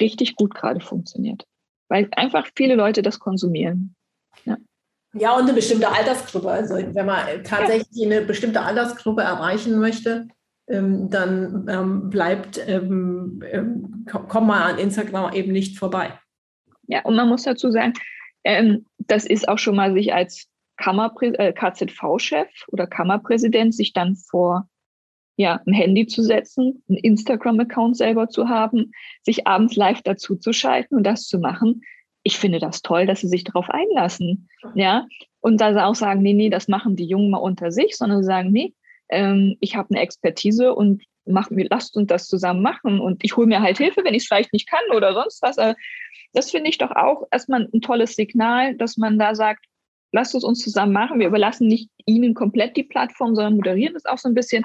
richtig 0.00 0.36
gut 0.36 0.54
gerade 0.54 0.80
funktioniert, 0.80 1.46
weil 1.88 2.08
einfach 2.12 2.48
viele 2.54 2.74
Leute 2.74 3.02
das 3.02 3.18
konsumieren. 3.18 3.94
Ja. 4.44 4.56
Ja, 5.14 5.34
und 5.36 5.44
eine 5.44 5.54
bestimmte 5.54 5.88
Altersgruppe. 5.88 6.50
Also 6.50 6.74
wenn 6.74 7.06
man 7.06 7.42
tatsächlich 7.42 8.04
eine 8.04 8.20
bestimmte 8.20 8.60
Altersgruppe 8.60 9.22
erreichen 9.22 9.78
möchte, 9.78 10.28
ähm, 10.68 11.08
dann 11.08 11.66
ähm, 11.68 12.10
bleibt, 12.10 12.60
ähm, 12.68 13.42
ähm, 13.50 14.04
komm 14.06 14.46
mal 14.46 14.72
an 14.72 14.78
Instagram 14.78 15.32
eben 15.32 15.52
nicht 15.52 15.78
vorbei. 15.78 16.12
Ja, 16.86 17.02
und 17.02 17.16
man 17.16 17.28
muss 17.28 17.44
dazu 17.44 17.70
sagen, 17.70 17.94
ähm, 18.44 18.84
das 18.98 19.24
ist 19.24 19.48
auch 19.48 19.58
schon 19.58 19.76
mal 19.76 19.94
sich 19.94 20.12
als 20.12 20.48
äh, 20.78 21.52
KZV-Chef 21.52 22.48
oder 22.68 22.86
Kammerpräsident 22.86 23.74
sich 23.74 23.92
dann 23.92 24.14
vor 24.14 24.68
ja, 25.38 25.60
ein 25.66 25.72
Handy 25.72 26.08
zu 26.08 26.22
setzen, 26.22 26.82
einen 26.88 26.98
Instagram-Account 26.98 27.96
selber 27.96 28.28
zu 28.28 28.48
haben, 28.48 28.90
sich 29.22 29.46
abends 29.46 29.76
live 29.76 30.02
dazu 30.02 30.34
zu 30.34 30.52
schalten 30.52 30.96
und 30.96 31.04
das 31.04 31.26
zu 31.26 31.38
machen. 31.38 31.82
Ich 32.24 32.38
finde 32.38 32.58
das 32.58 32.82
toll, 32.82 33.06
dass 33.06 33.20
sie 33.20 33.28
sich 33.28 33.44
darauf 33.44 33.70
einlassen. 33.70 34.48
Ja, 34.74 35.06
und 35.40 35.60
da 35.60 35.86
auch 35.86 35.94
sagen, 35.94 36.22
nee, 36.22 36.32
nee, 36.32 36.50
das 36.50 36.66
machen 36.66 36.96
die 36.96 37.06
Jungen 37.06 37.30
mal 37.30 37.38
unter 37.38 37.70
sich, 37.70 37.96
sondern 37.96 38.24
sagen, 38.24 38.50
nee, 38.50 38.74
ähm, 39.10 39.56
ich 39.60 39.76
habe 39.76 39.90
eine 39.90 40.00
Expertise 40.00 40.74
und 40.74 41.04
mach 41.24 41.48
lasst 41.50 41.96
uns 41.96 42.08
das 42.08 42.26
zusammen 42.26 42.60
machen. 42.60 42.98
Und 42.98 43.22
ich 43.22 43.36
hole 43.36 43.46
mir 43.46 43.62
halt 43.62 43.78
Hilfe, 43.78 44.02
wenn 44.02 44.14
ich 44.14 44.24
es 44.24 44.26
vielleicht 44.26 44.52
nicht 44.52 44.68
kann 44.68 44.96
oder 44.96 45.14
sonst 45.14 45.40
was. 45.40 45.56
Also 45.56 45.78
das 46.32 46.50
finde 46.50 46.68
ich 46.68 46.78
doch 46.78 46.90
auch 46.90 47.28
erstmal 47.30 47.68
ein 47.72 47.80
tolles 47.80 48.16
Signal, 48.16 48.74
dass 48.74 48.96
man 48.96 49.20
da 49.20 49.36
sagt, 49.36 49.66
lasst 50.10 50.34
es 50.34 50.42
uns 50.42 50.58
zusammen 50.58 50.92
machen. 50.92 51.20
Wir 51.20 51.28
überlassen 51.28 51.68
nicht 51.68 51.90
Ihnen 52.06 52.34
komplett 52.34 52.76
die 52.76 52.82
Plattform, 52.82 53.36
sondern 53.36 53.54
moderieren 53.54 53.94
es 53.94 54.04
auch 54.04 54.18
so 54.18 54.28
ein 54.28 54.34
bisschen, 54.34 54.64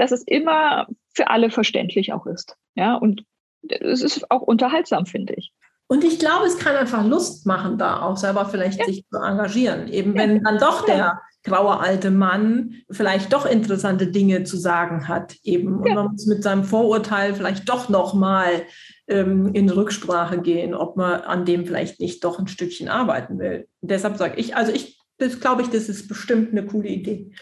dass 0.00 0.12
es 0.12 0.22
immer 0.26 0.86
für 1.12 1.28
alle 1.28 1.50
verständlich 1.50 2.14
auch 2.14 2.26
ist. 2.26 2.56
Ja, 2.74 2.94
und 2.94 3.24
es 3.68 4.02
ist 4.02 4.30
auch 4.30 4.40
unterhaltsam, 4.40 5.04
finde 5.04 5.34
ich. 5.34 5.52
Und 5.88 6.04
ich 6.04 6.18
glaube, 6.18 6.46
es 6.46 6.58
kann 6.58 6.74
einfach 6.74 7.04
Lust 7.04 7.46
machen, 7.46 7.76
da 7.76 8.00
auch 8.00 8.16
selber 8.16 8.46
vielleicht 8.46 8.78
ja. 8.78 8.86
sich 8.86 9.04
zu 9.10 9.18
engagieren. 9.18 9.88
Eben 9.88 10.14
ja. 10.14 10.22
wenn 10.22 10.42
dann 10.42 10.56
doch 10.56 10.86
der 10.86 11.20
graue 11.42 11.80
alte 11.80 12.10
Mann 12.10 12.76
vielleicht 12.90 13.32
doch 13.32 13.44
interessante 13.44 14.06
Dinge 14.06 14.44
zu 14.44 14.56
sagen 14.56 15.06
hat 15.06 15.36
eben. 15.42 15.80
Und 15.80 15.88
ja. 15.88 15.94
man 15.94 16.12
muss 16.12 16.26
mit 16.26 16.42
seinem 16.42 16.64
Vorurteil 16.64 17.34
vielleicht 17.34 17.68
doch 17.68 17.90
nochmal 17.90 18.62
ähm, 19.06 19.52
in 19.52 19.68
Rücksprache 19.68 20.40
gehen, 20.40 20.74
ob 20.74 20.96
man 20.96 21.20
an 21.22 21.44
dem 21.44 21.66
vielleicht 21.66 22.00
nicht 22.00 22.24
doch 22.24 22.38
ein 22.38 22.48
Stückchen 22.48 22.88
arbeiten 22.88 23.38
will. 23.38 23.68
Und 23.80 23.90
deshalb 23.90 24.16
sage 24.16 24.40
ich, 24.40 24.56
also 24.56 24.72
ich 24.72 24.98
das 25.18 25.40
glaube 25.40 25.60
ich, 25.60 25.68
das 25.68 25.90
ist 25.90 26.08
bestimmt 26.08 26.52
eine 26.52 26.64
coole 26.64 26.88
Idee. 26.88 27.32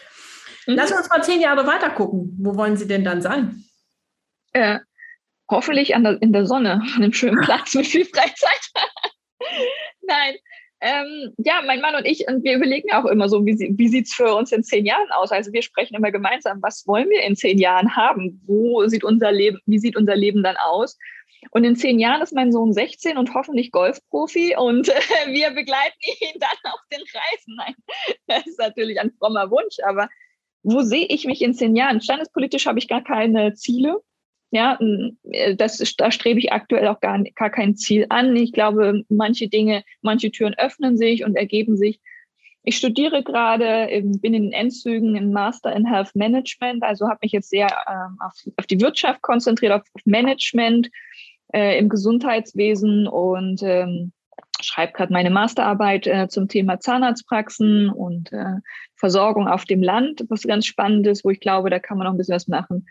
Mhm. 0.69 0.75
Lass 0.75 0.91
uns 0.91 1.09
mal 1.09 1.23
zehn 1.23 1.41
Jahre 1.41 1.65
weiter 1.65 1.89
gucken. 1.89 2.35
Wo 2.39 2.55
wollen 2.55 2.77
Sie 2.77 2.87
denn 2.87 3.03
dann 3.03 3.21
sein? 3.21 3.63
Äh, 4.53 4.79
hoffentlich 5.49 5.89
der, 5.89 6.21
in 6.21 6.31
der 6.31 6.45
Sonne, 6.45 6.73
an 6.73 7.03
einem 7.03 7.13
schönen 7.13 7.41
Platz 7.41 7.73
mit 7.75 7.87
viel 7.87 8.05
Freizeit. 8.05 8.61
Nein, 10.01 10.35
ähm, 10.81 11.33
ja, 11.37 11.61
mein 11.65 11.81
Mann 11.81 11.95
und 11.95 12.05
ich, 12.05 12.25
und 12.27 12.43
wir 12.43 12.55
überlegen 12.55 12.91
auch 12.93 13.05
immer 13.05 13.27
so, 13.27 13.45
wie, 13.45 13.73
wie 13.77 13.87
sieht 13.89 14.05
es 14.05 14.13
für 14.13 14.33
uns 14.33 14.51
in 14.51 14.63
zehn 14.63 14.85
Jahren 14.85 15.11
aus? 15.11 15.31
Also 15.31 15.51
wir 15.51 15.61
sprechen 15.61 15.95
immer 15.95 16.11
gemeinsam, 16.11 16.59
was 16.61 16.87
wollen 16.87 17.09
wir 17.09 17.23
in 17.23 17.35
zehn 17.35 17.57
Jahren 17.57 17.95
haben? 17.95 18.41
Wo 18.45 18.87
sieht 18.87 19.03
unser 19.03 19.31
Leben, 19.31 19.59
wie 19.65 19.79
sieht 19.79 19.97
unser 19.97 20.15
Leben 20.15 20.41
dann 20.41 20.55
aus? 20.55 20.97
Und 21.51 21.63
in 21.63 21.75
zehn 21.75 21.99
Jahren 21.99 22.21
ist 22.21 22.33
mein 22.33 22.51
Sohn 22.51 22.73
16 22.73 23.17
und 23.17 23.33
hoffentlich 23.33 23.71
Golfprofi 23.71 24.55
und 24.57 24.87
äh, 24.87 24.93
wir 25.27 25.51
begleiten 25.51 25.99
ihn 26.21 26.39
dann 26.39 26.71
auf 26.71 26.79
den 26.91 27.01
Reisen. 27.01 27.55
Nein, 27.55 27.75
das 28.27 28.47
ist 28.47 28.59
natürlich 28.59 28.99
ein 28.99 29.11
frommer 29.19 29.51
Wunsch, 29.51 29.77
aber 29.85 30.07
wo 30.63 30.81
sehe 30.81 31.05
ich 31.07 31.25
mich 31.25 31.41
in 31.41 31.53
zehn 31.53 31.75
Jahren? 31.75 32.01
Standespolitisch 32.01 32.65
habe 32.65 32.79
ich 32.79 32.87
gar 32.87 33.03
keine 33.03 33.53
Ziele. 33.53 34.01
Ja, 34.51 34.79
äh, 35.31 35.55
das, 35.55 35.77
da 35.97 36.11
strebe 36.11 36.39
ich 36.39 36.51
aktuell 36.51 36.87
auch 36.87 36.99
gar, 36.99 37.21
gar 37.35 37.49
kein 37.49 37.75
Ziel 37.75 38.05
an. 38.09 38.35
Ich 38.35 38.51
glaube, 38.51 39.03
manche 39.09 39.47
Dinge, 39.47 39.83
manche 40.01 40.31
Türen 40.31 40.55
öffnen 40.57 40.97
sich 40.97 41.23
und 41.23 41.35
ergeben 41.35 41.77
sich. 41.77 41.99
Ich 42.63 42.77
studiere 42.77 43.23
gerade, 43.23 43.87
bin 44.21 44.33
in 44.33 44.43
den 44.43 44.51
Endzügen 44.51 45.15
im 45.15 45.31
Master 45.31 45.73
in 45.75 45.85
Health 45.85 46.13
Management, 46.13 46.83
also 46.83 47.07
habe 47.07 47.19
mich 47.21 47.31
jetzt 47.31 47.49
sehr 47.49 47.67
ähm, 47.87 48.17
auf, 48.19 48.33
auf, 48.57 48.67
die 48.67 48.81
Wirtschaft 48.81 49.21
konzentriert, 49.21 49.71
auf, 49.71 49.83
auf 49.93 50.01
Management 50.05 50.89
äh, 51.53 51.79
im 51.79 51.87
Gesundheitswesen 51.87 53.07
und 53.07 53.63
ähm, 53.63 54.11
schreibe 54.61 54.93
gerade 54.93 55.13
meine 55.13 55.29
Masterarbeit 55.29 56.07
äh, 56.07 56.27
zum 56.27 56.47
Thema 56.47 56.79
Zahnarztpraxen 56.79 57.89
und 57.89 58.31
äh, 58.31 58.55
Versorgung 58.95 59.47
auf 59.47 59.65
dem 59.65 59.81
Land, 59.81 60.25
was 60.29 60.43
ganz 60.43 60.65
spannend 60.65 61.07
ist, 61.07 61.23
wo 61.23 61.29
ich 61.29 61.39
glaube, 61.39 61.69
da 61.69 61.79
kann 61.79 61.97
man 61.97 62.05
noch 62.05 62.13
ein 62.13 62.17
bisschen 62.17 62.35
was 62.35 62.47
machen. 62.47 62.85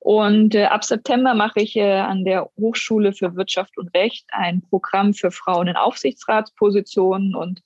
Und 0.00 0.54
äh, 0.54 0.64
ab 0.64 0.82
September 0.82 1.34
mache 1.34 1.60
ich 1.60 1.76
äh, 1.76 1.98
an 1.98 2.24
der 2.24 2.50
Hochschule 2.58 3.12
für 3.12 3.36
Wirtschaft 3.36 3.76
und 3.76 3.94
Recht 3.94 4.24
ein 4.32 4.62
Programm 4.62 5.12
für 5.12 5.30
Frauen 5.30 5.68
in 5.68 5.76
Aufsichtsratspositionen. 5.76 7.34
Und 7.34 7.62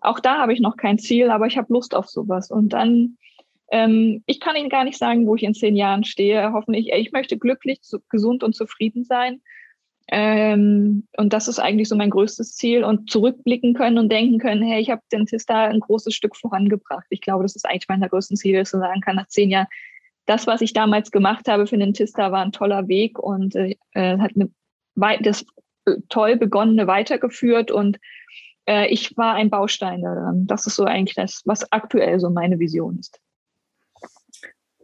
auch 0.00 0.18
da 0.18 0.38
habe 0.38 0.54
ich 0.54 0.60
noch 0.60 0.78
kein 0.78 0.98
Ziel, 0.98 1.30
aber 1.30 1.46
ich 1.46 1.58
habe 1.58 1.72
Lust 1.72 1.94
auf 1.94 2.08
sowas. 2.08 2.50
Und 2.50 2.70
dann, 2.70 3.18
ähm, 3.70 4.22
ich 4.24 4.40
kann 4.40 4.56
Ihnen 4.56 4.70
gar 4.70 4.84
nicht 4.84 4.96
sagen, 4.96 5.26
wo 5.26 5.36
ich 5.36 5.42
in 5.42 5.52
zehn 5.52 5.76
Jahren 5.76 6.04
stehe. 6.04 6.52
Hoffentlich, 6.54 6.90
ich 6.90 7.12
möchte 7.12 7.36
glücklich, 7.36 7.80
gesund 8.08 8.42
und 8.42 8.54
zufrieden 8.54 9.04
sein. 9.04 9.42
Ähm, 10.08 11.06
und 11.16 11.32
das 11.32 11.48
ist 11.48 11.58
eigentlich 11.58 11.88
so 11.88 11.96
mein 11.96 12.10
größtes 12.10 12.54
Ziel 12.56 12.84
und 12.84 13.10
zurückblicken 13.10 13.74
können 13.74 13.98
und 13.98 14.12
denken 14.12 14.38
können, 14.38 14.62
hey, 14.62 14.80
ich 14.80 14.90
habe 14.90 15.00
den 15.10 15.26
Tista 15.26 15.64
ein 15.64 15.80
großes 15.80 16.14
Stück 16.14 16.36
vorangebracht. 16.36 17.06
Ich 17.08 17.22
glaube, 17.22 17.42
das 17.42 17.56
ist 17.56 17.64
eigentlich 17.64 17.88
meiner 17.88 18.08
größten 18.08 18.36
Ziele, 18.36 18.58
dass 18.58 18.74
ich 18.74 18.80
sagen 18.80 19.00
kann, 19.00 19.16
nach 19.16 19.28
zehn 19.28 19.50
Jahren, 19.50 19.66
das, 20.26 20.46
was 20.46 20.60
ich 20.60 20.72
damals 20.72 21.10
gemacht 21.10 21.48
habe 21.48 21.66
für 21.66 21.78
den 21.78 21.94
Tista, 21.94 22.32
war 22.32 22.44
ein 22.44 22.52
toller 22.52 22.88
Weg 22.88 23.18
und 23.18 23.54
äh, 23.54 23.76
hat 23.94 24.32
eine, 24.34 24.50
das 25.22 25.44
äh, 25.86 25.96
toll 26.08 26.36
begonnene 26.36 26.86
weitergeführt 26.86 27.70
und 27.70 27.98
äh, 28.66 28.88
ich 28.88 29.16
war 29.16 29.34
ein 29.34 29.50
Baustein 29.50 30.02
daran. 30.02 30.46
Das 30.46 30.66
ist 30.66 30.76
so 30.76 30.84
eigentlich 30.84 31.14
das, 31.14 31.42
was 31.44 31.70
aktuell 31.72 32.20
so 32.20 32.30
meine 32.30 32.58
Vision 32.58 32.98
ist. 32.98 33.20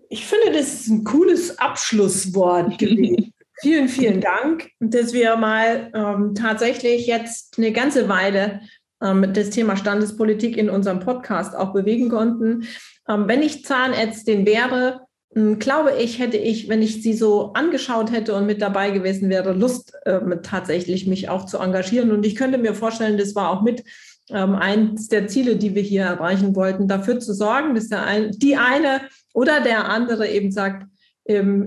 Ich 0.09 0.27
finde, 0.27 0.59
das 0.59 0.75
ist 0.75 0.89
ein 0.89 1.05
cooles 1.05 1.59
Abschlusswort 1.59 2.79
gewesen. 2.79 3.33
Vielen, 3.61 3.89
vielen 3.89 4.21
Dank, 4.21 4.71
dass 4.81 5.13
wir 5.13 5.37
mal 5.37 5.91
ähm, 5.95 6.35
tatsächlich 6.35 7.07
jetzt 7.07 7.59
eine 7.59 7.73
ganze 7.73 8.09
Weile 8.09 8.61
ähm, 9.03 9.33
das 9.33 9.51
Thema 9.51 9.77
Standespolitik 9.77 10.57
in 10.57 10.71
unserem 10.71 11.01
Podcast 11.01 11.57
auch 11.57 11.73
bewegen 11.73 12.09
konnten. 12.09 12.67
Ähm, 13.09 13.29
wenn 13.29 13.43
ich 13.43 13.65
Zahnärztin 13.65 14.47
wäre, 14.47 15.01
hm, 15.35 15.59
glaube 15.59 15.93
ich, 15.99 16.19
hätte 16.19 16.37
ich, 16.37 16.69
wenn 16.69 16.83
ich 16.83 17.03
sie 17.03 17.15
so 17.15 17.53
angeschaut 17.53 18.13
hätte 18.13 18.35
und 18.35 18.47
mit 18.47 18.61
dabei 18.61 18.91
gewesen 18.91 19.29
wäre, 19.31 19.53
Lust 19.53 19.95
äh, 20.05 20.21
tatsächlich 20.43 21.07
mich 21.07 21.29
auch 21.29 21.47
zu 21.47 21.59
engagieren. 21.59 22.13
Und 22.13 22.27
ich 22.27 22.37
könnte 22.37 22.59
mir 22.59 22.75
vorstellen, 22.75 23.19
das 23.19 23.35
war 23.35 23.51
auch 23.51 23.63
mit 23.63 23.85
ähm, 24.31 24.55
eins 24.55 25.09
der 25.09 25.29
Ziele, 25.29 25.57
die 25.57 25.75
wir 25.75 25.83
hier 25.83 26.03
erreichen 26.03 26.55
wollten, 26.55 26.89
dafür 26.89 27.19
zu 27.21 27.35
sorgen, 27.35 27.75
dass 27.75 27.89
der 27.89 28.05
ein, 28.05 28.31
die 28.33 28.57
eine 28.57 29.03
oder 29.33 29.61
der 29.61 29.89
andere 29.89 30.29
eben 30.29 30.51
sagt, 30.51 30.85
ähm, 30.85 30.91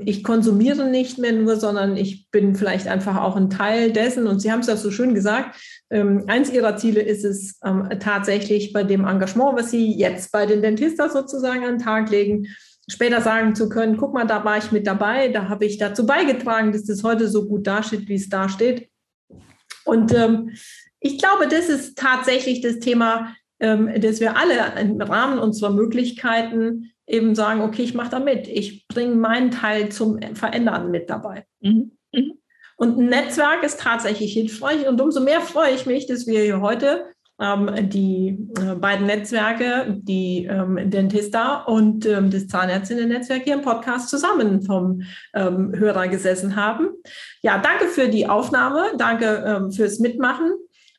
ich 0.05 0.23
konsumiere 0.23 0.89
nicht 0.89 1.17
mehr 1.19 1.31
nur, 1.31 1.55
sondern 1.55 1.95
ich 1.95 2.29
bin 2.31 2.55
vielleicht 2.55 2.87
einfach 2.87 3.21
auch 3.21 3.35
ein 3.35 3.49
Teil 3.49 3.91
dessen. 3.91 4.27
Und 4.27 4.41
Sie 4.41 4.51
haben 4.51 4.59
es 4.59 4.67
ja 4.67 4.75
so 4.75 4.91
schön 4.91 5.13
gesagt, 5.13 5.55
ähm, 5.89 6.25
eins 6.27 6.51
Ihrer 6.51 6.75
Ziele 6.75 7.01
ist 7.01 7.23
es 7.23 7.59
ähm, 7.63 7.87
tatsächlich 7.99 8.73
bei 8.73 8.83
dem 8.83 9.05
Engagement, 9.05 9.57
was 9.57 9.71
Sie 9.71 9.93
jetzt 9.93 10.31
bei 10.31 10.45
den 10.45 10.61
Dentistas 10.61 11.13
sozusagen 11.13 11.63
an 11.63 11.77
den 11.77 11.85
Tag 11.85 12.09
legen, 12.09 12.47
später 12.89 13.21
sagen 13.21 13.55
zu 13.55 13.69
können, 13.69 13.97
guck 13.97 14.13
mal, 14.13 14.25
da 14.25 14.43
war 14.43 14.57
ich 14.57 14.71
mit 14.71 14.87
dabei, 14.87 15.29
da 15.29 15.49
habe 15.49 15.65
ich 15.65 15.77
dazu 15.77 16.05
beigetragen, 16.05 16.71
dass 16.71 16.83
das 16.83 17.03
heute 17.03 17.27
so 17.27 17.47
gut 17.47 17.65
dasteht, 17.67 18.07
wie 18.09 18.15
es 18.15 18.29
dasteht. 18.29 18.89
Und 19.85 20.13
ähm, 20.13 20.51
ich 20.99 21.19
glaube, 21.19 21.47
das 21.47 21.69
ist 21.69 21.97
tatsächlich 21.97 22.61
das 22.61 22.79
Thema, 22.79 23.35
ähm, 23.59 23.89
dass 24.01 24.19
wir 24.19 24.37
alle 24.37 24.79
im 24.79 24.99
Rahmen 25.01 25.39
unserer 25.39 25.71
Möglichkeiten 25.71 26.92
eben 27.07 27.35
sagen, 27.35 27.61
okay, 27.61 27.83
ich 27.83 27.93
mache 27.93 28.11
da 28.11 28.19
mit, 28.19 28.47
ich 28.47 28.87
bringe 28.87 29.15
meinen 29.15 29.51
Teil 29.51 29.89
zum 29.89 30.19
Verändern 30.35 30.91
mit 30.91 31.09
dabei. 31.09 31.45
Mhm. 31.61 31.91
Mhm. 32.11 32.33
Und 32.77 32.97
ein 32.97 33.07
Netzwerk 33.07 33.63
ist 33.63 33.79
tatsächlich 33.79 34.33
hilfreich. 34.33 34.87
Und 34.87 34.99
umso 34.99 35.21
mehr 35.21 35.41
freue 35.41 35.73
ich 35.73 35.85
mich, 35.85 36.07
dass 36.07 36.27
wir 36.27 36.41
hier 36.41 36.61
heute 36.61 37.05
ähm, 37.39 37.89
die 37.89 38.47
äh, 38.59 38.75
beiden 38.75 39.07
Netzwerke, 39.07 39.97
die 39.99 40.45
ähm, 40.45 40.89
Dentista 40.89 41.63
und 41.63 42.05
ähm, 42.05 42.29
das 42.29 42.47
Zahnärztinnen-Netzwerk 42.47 43.43
hier 43.43 43.55
im 43.55 43.61
Podcast 43.61 44.09
zusammen 44.09 44.61
vom 44.61 45.01
ähm, 45.33 45.73
Hörer 45.75 46.07
gesessen 46.07 46.55
haben. 46.55 46.89
Ja, 47.41 47.57
danke 47.57 47.87
für 47.87 48.07
die 48.07 48.27
Aufnahme, 48.27 48.93
danke 48.97 49.43
ähm, 49.45 49.71
fürs 49.71 49.99
Mitmachen. 49.99 50.51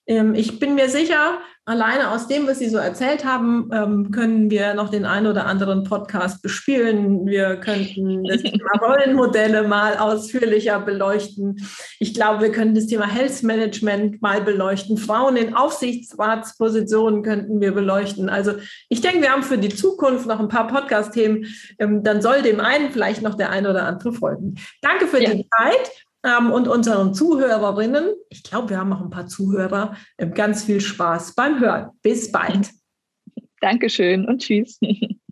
Ähm, 0.07 0.35
ich 0.35 0.59
bin 0.59 0.75
mir 0.75 0.89
sicher, 0.89 1.39
alleine 1.67 2.11
aus 2.11 2.27
dem, 2.27 2.47
was 2.47 2.59
Sie 2.59 2.69
so 2.69 2.77
erzählt 2.77 3.25
haben, 3.25 3.71
ähm, 3.73 4.11
können 4.11 4.51
wir 4.51 4.75
noch 4.75 4.91
den 4.91 5.07
einen 5.07 5.27
oder 5.27 5.47
anderen 5.47 5.85
Podcast 5.85 6.43
bespielen. 6.43 7.27
Wir 7.27 7.57
könnten 7.57 8.25
das 8.25 8.43
Thema 8.43 8.71
Rollenmodelle 8.81 9.67
mal 9.67 9.97
ausführlicher 9.97 10.81
beleuchten. 10.81 11.67
Ich 11.99 12.13
glaube, 12.13 12.43
wir 12.43 12.53
können 12.53 12.75
das 12.75 12.87
Thema 12.87 13.07
Health 13.07 13.43
Management 13.43 14.21
mal 14.21 14.43
beleuchten. 14.43 14.99
Frauen 14.99 15.37
in 15.37 15.55
Aufsichtsratspositionen 15.55 17.23
könnten 17.23 17.61
wir 17.61 17.73
beleuchten. 17.73 18.29
Also 18.29 18.53
ich 18.91 19.01
denke, 19.01 19.23
wir 19.23 19.31
haben 19.31 19.43
für 19.43 19.59
die 19.59 19.75
Zukunft 19.75 20.27
noch 20.27 20.41
ein 20.41 20.49
paar 20.49 20.67
Podcast-Themen. 20.67 21.47
Ähm, 21.79 22.03
dann 22.03 22.21
soll 22.21 22.43
dem 22.43 22.61
einen 22.61 22.91
vielleicht 22.91 23.23
noch 23.23 23.37
der 23.37 23.51
eine 23.51 23.71
oder 23.71 23.85
andere 23.85 24.13
folgen. 24.13 24.57
Danke 24.83 25.07
für 25.07 25.23
ja. 25.23 25.33
die 25.33 25.47
Zeit 25.49 25.91
ähm, 26.25 26.51
und 26.51 26.69
unseren 26.69 27.15
Zuhörerinnen. 27.15 28.15
Ich 28.31 28.43
glaube, 28.43 28.71
wir 28.71 28.79
haben 28.79 28.93
auch 28.93 29.03
ein 29.03 29.11
paar 29.11 29.27
Zuhörer. 29.27 29.97
Ähm, 30.19 30.35
ganz 30.35 30.65
viel 30.65 30.81
Spaß 30.81 31.35
beim 31.35 31.61
Hören. 31.61 31.91
Bis 32.03 32.33
bald. 32.33 32.71
Dankeschön 33.61 34.27
und 34.27 34.43
tschüss. 34.43 34.79